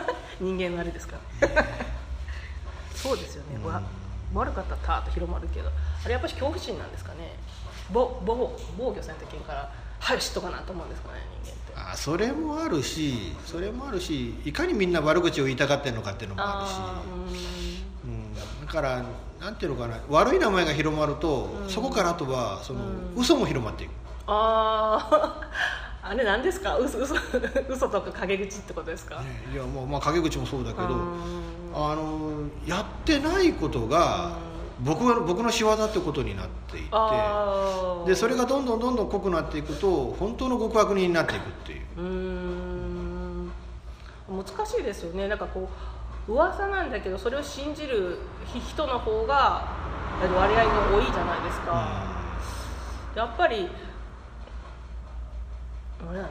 [0.41, 1.49] 人間のあれですから。
[2.95, 3.83] そうですよね、わ
[4.33, 5.71] 悪かったらターッと広まるけど。
[6.05, 7.37] あれやっぱり恐怖心なんですかね。
[7.91, 9.73] ぼ防防御されたけんから
[10.03, 11.93] はい知っとかなと思うんですかね人間って。
[11.93, 17.37] あそれもあるしそれもあるしいかにみんな悪口を言いたがってるのかっていうのもあるし。
[18.05, 18.11] うん。
[18.11, 18.35] うん、
[18.67, 19.05] だから
[19.41, 22.81] なんていうのかな悪い名前が広まると、そこからあとはその、
[23.17, 23.91] 嘘も広まっていく。
[24.27, 25.51] ああ
[26.11, 26.77] あれ何ですか？
[26.79, 27.15] 嘘嘘
[27.69, 29.23] 嘘とか陰口ってことですか、
[29.53, 30.87] いやまあ、まあ陰口もそうだけど
[31.75, 32.33] あの
[32.67, 34.33] やってないことが
[34.81, 36.89] 僕は僕の仕業ってことになっていて
[38.07, 42.01] でそれがどんどんどんどん濃くなっていくと本当の極悪人になっていくっていう。
[42.01, 43.53] うん。
[44.29, 45.29] 難しいですよね。
[45.29, 45.69] なんかこ
[46.29, 49.67] う噂なんだけどそれを信じる人の方が
[50.21, 52.07] 割合が多いじゃないですか、
[53.17, 53.69] やっぱり
[56.09, 56.29] あれうんう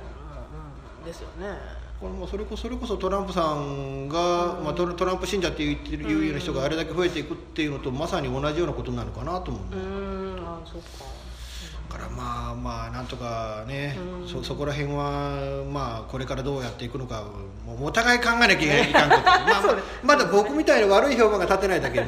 [1.02, 1.06] ん。
[1.06, 10.40] ですよねこれもそれこそれこそトランプさんが、まあ、トトランプ信者って言ってるいうような人があれだけ増えていくっていうのとまさに同じようなことなのかなと思ううん。
[10.44, 10.88] あそうか。
[11.00, 11.06] だ
[11.92, 17.26] からまあまあなんとかね、そそこら辺はまあこれからどうやっていくのか
[17.66, 19.24] もうお互い考えなきゃいかんこと。
[19.26, 22.06] まあ、まだ僕みたいな悪い評判が立てないだけで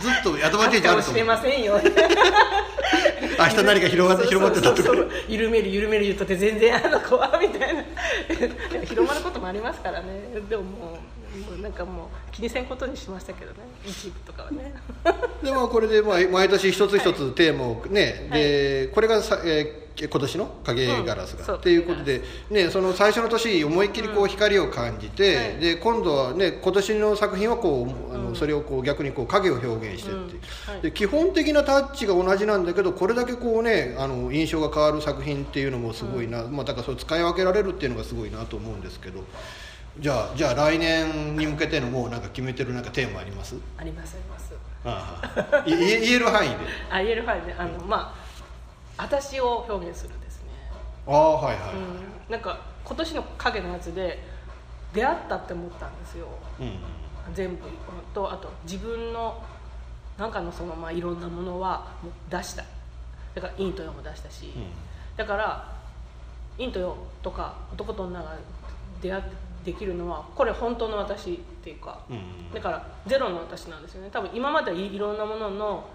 [0.00, 1.24] ずずっとアドバンテージあると思う。
[1.24, 1.80] ませんよ。
[3.38, 4.90] 明日何か広がって広まってたとか。
[5.28, 7.84] 緩める緩める言うとって全然あの子はみたいな。
[8.86, 10.06] 広まることもありますからね。
[10.48, 13.58] でももうもうなんかもう気にせんことにしましたけどね。
[13.84, 14.74] 一部とかはね。
[15.42, 22.20] でまあこれでまあ毎年一つ一つテーマをね、はい、でこれがさ、えー今年の影ガラスが、うん、っていうことで、
[22.50, 39.24] ね、その最初の年思いっきりこう光を感じて、うんはい、で今度はね今年の作品はこうあの、それをこう逆にこう影を表現してって、はい、で基本的なタッチが同じなんだけどこれだけこうねあの印象が変わる作品っていうのもすごいな、まあ、だからそれ使い分けられるっていうのがすごいなと思うんですけど。
[39.98, 43.56] じゃあじゃあ来年に向けてのもうなんか決めてるなんかテーマあります？
[43.78, 44.54] ありますあります。
[44.84, 45.20] あ
[45.54, 46.56] あ 言える範囲で？
[46.90, 47.54] あ言える範囲で。
[47.54, 48.14] あのま
[48.98, 50.50] あ私を表現するですね。
[51.06, 54.22] ああはいはい、うん、なんか今年の影のやつで
[54.92, 56.26] 出会ったって思ったんですよ、
[56.60, 56.78] うん、
[57.34, 57.62] 全部。
[58.14, 59.42] とあと自分の
[60.18, 62.64] なんかのそのまあいろんなものはもう出した。
[63.34, 64.70] だから陰と陽も出したし、うん、
[65.16, 65.72] だから
[66.58, 68.34] 陰と陽とか男と女が
[69.02, 74.08] 出会ってできるのはこれ本当の私っていうか、うんだからゼロの私なんですよね。
[74.12, 75.90] 多分今まではいろんなものの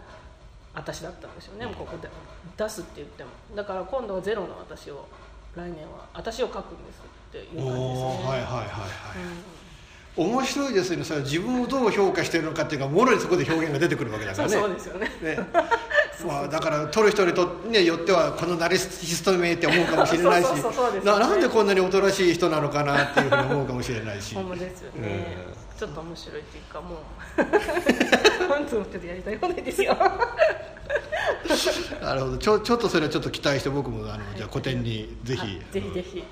[0.75, 2.09] 私だったんですよね、ここで。
[2.57, 3.29] 出すって言っても。
[3.55, 5.07] だから今度はゼロの私を
[5.55, 7.73] 来年は私を書くんですっていう感じですね。
[7.73, 9.43] はいはいはいはい、うん、
[10.15, 11.03] 面白いですね。
[11.03, 14.53] それ自分をどう評価してるのかっていうかもろにそこで表現が出てくるわけだからね。
[14.53, 15.11] そうですよね。
[15.21, 15.39] ね。
[16.27, 20.47] まあ、だから撮る人にと、ね、よってはこのナリスヒストめって思うかもしれないし。
[21.03, 24.21] なんでこんなにおとなしい人なのかなっていうふうに思うかもしれないし。
[24.21, 24.47] ですよね、
[24.97, 26.97] うん、ちょっと面白いっていうかもう。
[28.47, 29.97] 本当ちょっとやりたい放題ですよ。
[31.99, 32.37] なるほど。
[32.37, 36.23] ちょちょっとそれはちょっと期待して僕もあの、じゃあ個展にぜひぜひぜひ。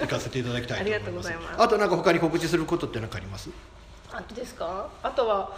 [0.00, 0.92] 行かせていただきたいと思います。
[0.92, 1.62] ありがとうございます。
[1.64, 3.50] あとなんか他に告知することって何かあります？
[4.10, 4.88] あとですか？
[5.02, 5.54] あとは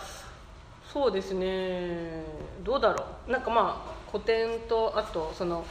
[0.92, 2.24] そうですね。
[2.64, 3.30] どうだろう。
[3.30, 5.64] なんかまあ古典とあとその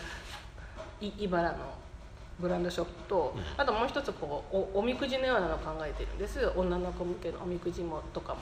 [1.02, 1.58] 茨の
[2.40, 6.52] ブランドショップと、あともう一つこうおおみくじのようなのを考えてるんです。
[6.56, 8.40] 女の子向けのおみくじもとかも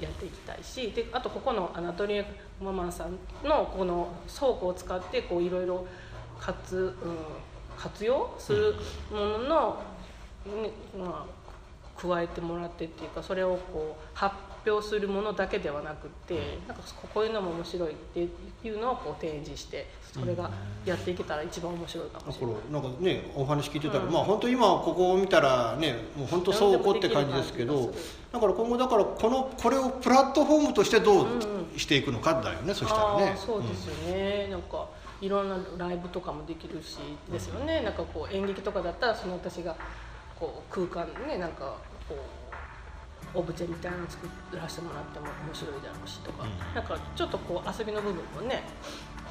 [0.00, 2.26] やっていきたいし、であとここのアナトリエ
[2.62, 5.86] ママンさんのこの倉庫を使ってこういろいろ
[6.40, 6.94] 活,、うん、
[7.76, 8.74] 活用する
[9.10, 9.82] ものの、
[10.98, 14.34] まあ、加えてもらってっていうかそれをこう発
[14.66, 16.82] 表するものだけではなくてなんか
[17.14, 18.28] こういうのも面白いって
[18.64, 19.86] いうのをこう展示して
[20.18, 20.50] それが
[20.84, 27.92] やっていけたら一番面白いかもしれない、うん、なんかねお話聞いてたら、うん、まあ本当今ここを見たらねもう本当倉庫って感じですけど
[28.32, 31.26] だから今後だからこのこれをプラットフォームとしてどう
[31.76, 33.36] していくのかだよね、うん、そしたらね。
[33.36, 34.86] そうですよね、なんか
[35.20, 36.98] いろんなライブとかもできるし
[37.30, 39.76] ですよね、なんかこう演劇とかだったらその私が
[40.38, 41.76] こう空間ねなんか
[42.08, 42.45] こう
[43.36, 44.26] オブジェみたいなの作
[44.56, 48.64] らせてもらっても面白いだろうしとか、うん、なんかちょっとこう遊びの部分もね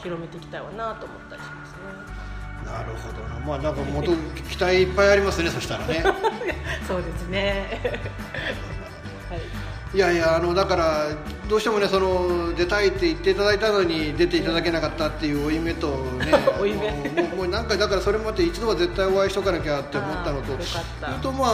[0.02, 2.36] 広めていきたいわなと思ったりしますね。
[2.66, 4.12] なるほどな、まあなんかもっと
[4.50, 6.04] 期待いっぱいありますね、そしたらね。
[6.88, 7.82] そうですね。
[9.30, 9.66] はい。
[9.96, 11.08] いやいやあのだから
[11.48, 16.92] どうしてもねその出たいって言っていただいたのに出ていただけなかったっていう負い目とね 負い目
[17.22, 20.52] もうもうなんかだからそれまで一度は絶対お会いしとかなきゃって思ったのと
[21.22, 21.52] とまあ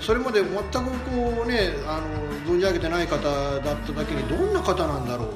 [0.00, 5.28] それまで全くこうねあの存じ上げてない方だっただけにどんな方なんだろう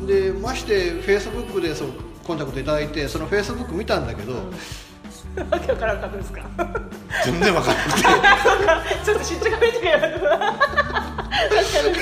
[0.00, 0.06] と。
[0.06, 1.88] でましてフェイスブックでそう
[2.24, 6.40] コンタクトいただいてそのフェイスブック見たんだけど、わけわからんかったですか？
[7.24, 7.84] 全然わからな
[8.82, 9.04] くて。
[9.04, 9.78] ちょっと知っちゃかめて
[11.32, 11.92] る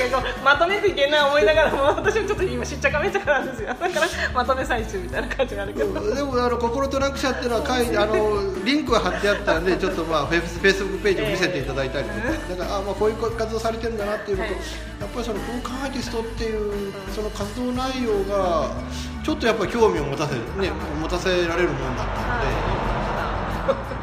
[0.43, 1.11] まとめていけん。
[1.11, 14.61] な思いながらも私もちょっと今しっちゃかめっちゃかなんですよだからまとめ最中みたいな感じがあるけどでもあの心となく社っていうのは書いあのリンクが貼ってあったんでちょっとまあフェイスフェイスブックページを見せていただいたりとか、えー、だからあまあこういう活動されてるんだなっていうのと、はい、
[15.01, 18.71] やっぱりその空間アーティストっていうその活動内容が
[19.25, 20.71] ちょっとやっぱり興味を持たせね
[21.01, 22.80] 持たせられるものだったので。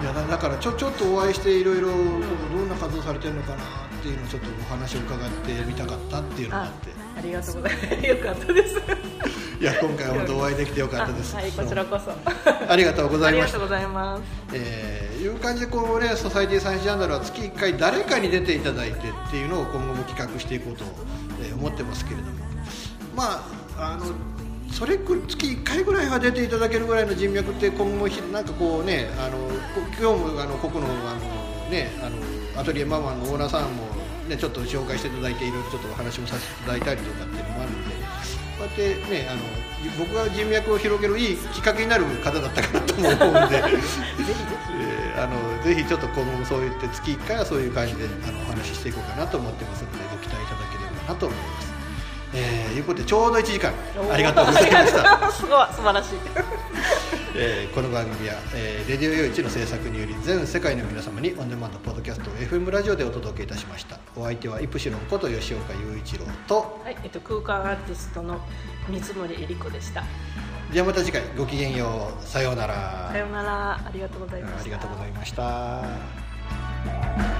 [0.02, 3.58] いやだからちょちょっとお会いしていろいろどんな活動されてるのかなっ
[4.02, 6.98] ていうのをちょっとお話を伺ってみたかったっていうのがあって。
[7.18, 8.06] ありがとうございます。
[8.06, 8.76] よかったです。
[9.60, 11.36] いや今回は本当お会いできてよかったです。
[11.36, 12.12] はいこちらこそ。
[12.72, 13.41] ありがとうございます。
[13.43, 14.22] ありがとうございます。
[14.54, 20.86] えー、いう感じでこうねソサイティサンスジャーナルは月1回誰かに出ていただいてっていうのを今後も企画していこうと、
[21.41, 22.34] えー、思ってますけれども。
[23.16, 23.43] ま
[23.80, 24.06] ああの
[24.72, 29.38] それ月1回ぐらいは出ていただけるぐらいの人脈って今後なんかこうねあの
[29.99, 32.18] 今日もあのここのあのねあの
[32.59, 33.84] アトリエママのオーナーさんも
[34.28, 37.95] ねちょっと紹介していただいていろいろちょっとお話もさせていただいたりとかっていうのもあるんで
[38.57, 39.41] こうやってねあの
[39.97, 44.43] 僕が人脈を広げるいいきっかけになる方だったかなと思うんでぜひぜひ、
[44.82, 51.77] えー、あのぜひちょっと今後もそう言って月1回はそういう感じであのお話ししていこうかなと思ってますのでご期待いただければなと思います。
[52.34, 53.74] えー、いうことでちょうど1時間。
[54.12, 55.32] ありがとうございました。
[55.34, 56.20] すごい素晴らしい、
[57.36, 63.98] えー、この番組は、えー、レディオ用一の制作により全世界の皆様にオンデマンドポッドキャストを FM ラジオでお届けいたしました。
[64.16, 68.40] お相手はイプシロンこと吉岡雄一郎と、はいえっと、空間アーティストの
[68.88, 70.04] 三森恵理子でした。
[70.72, 72.26] じゃあまた次回ごきげんよう。
[72.26, 73.10] さようなら。
[73.12, 73.74] さようなら。
[73.74, 74.62] ありがとうございました。
[74.62, 77.37] ありがとうございました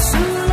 [0.00, 0.49] soon.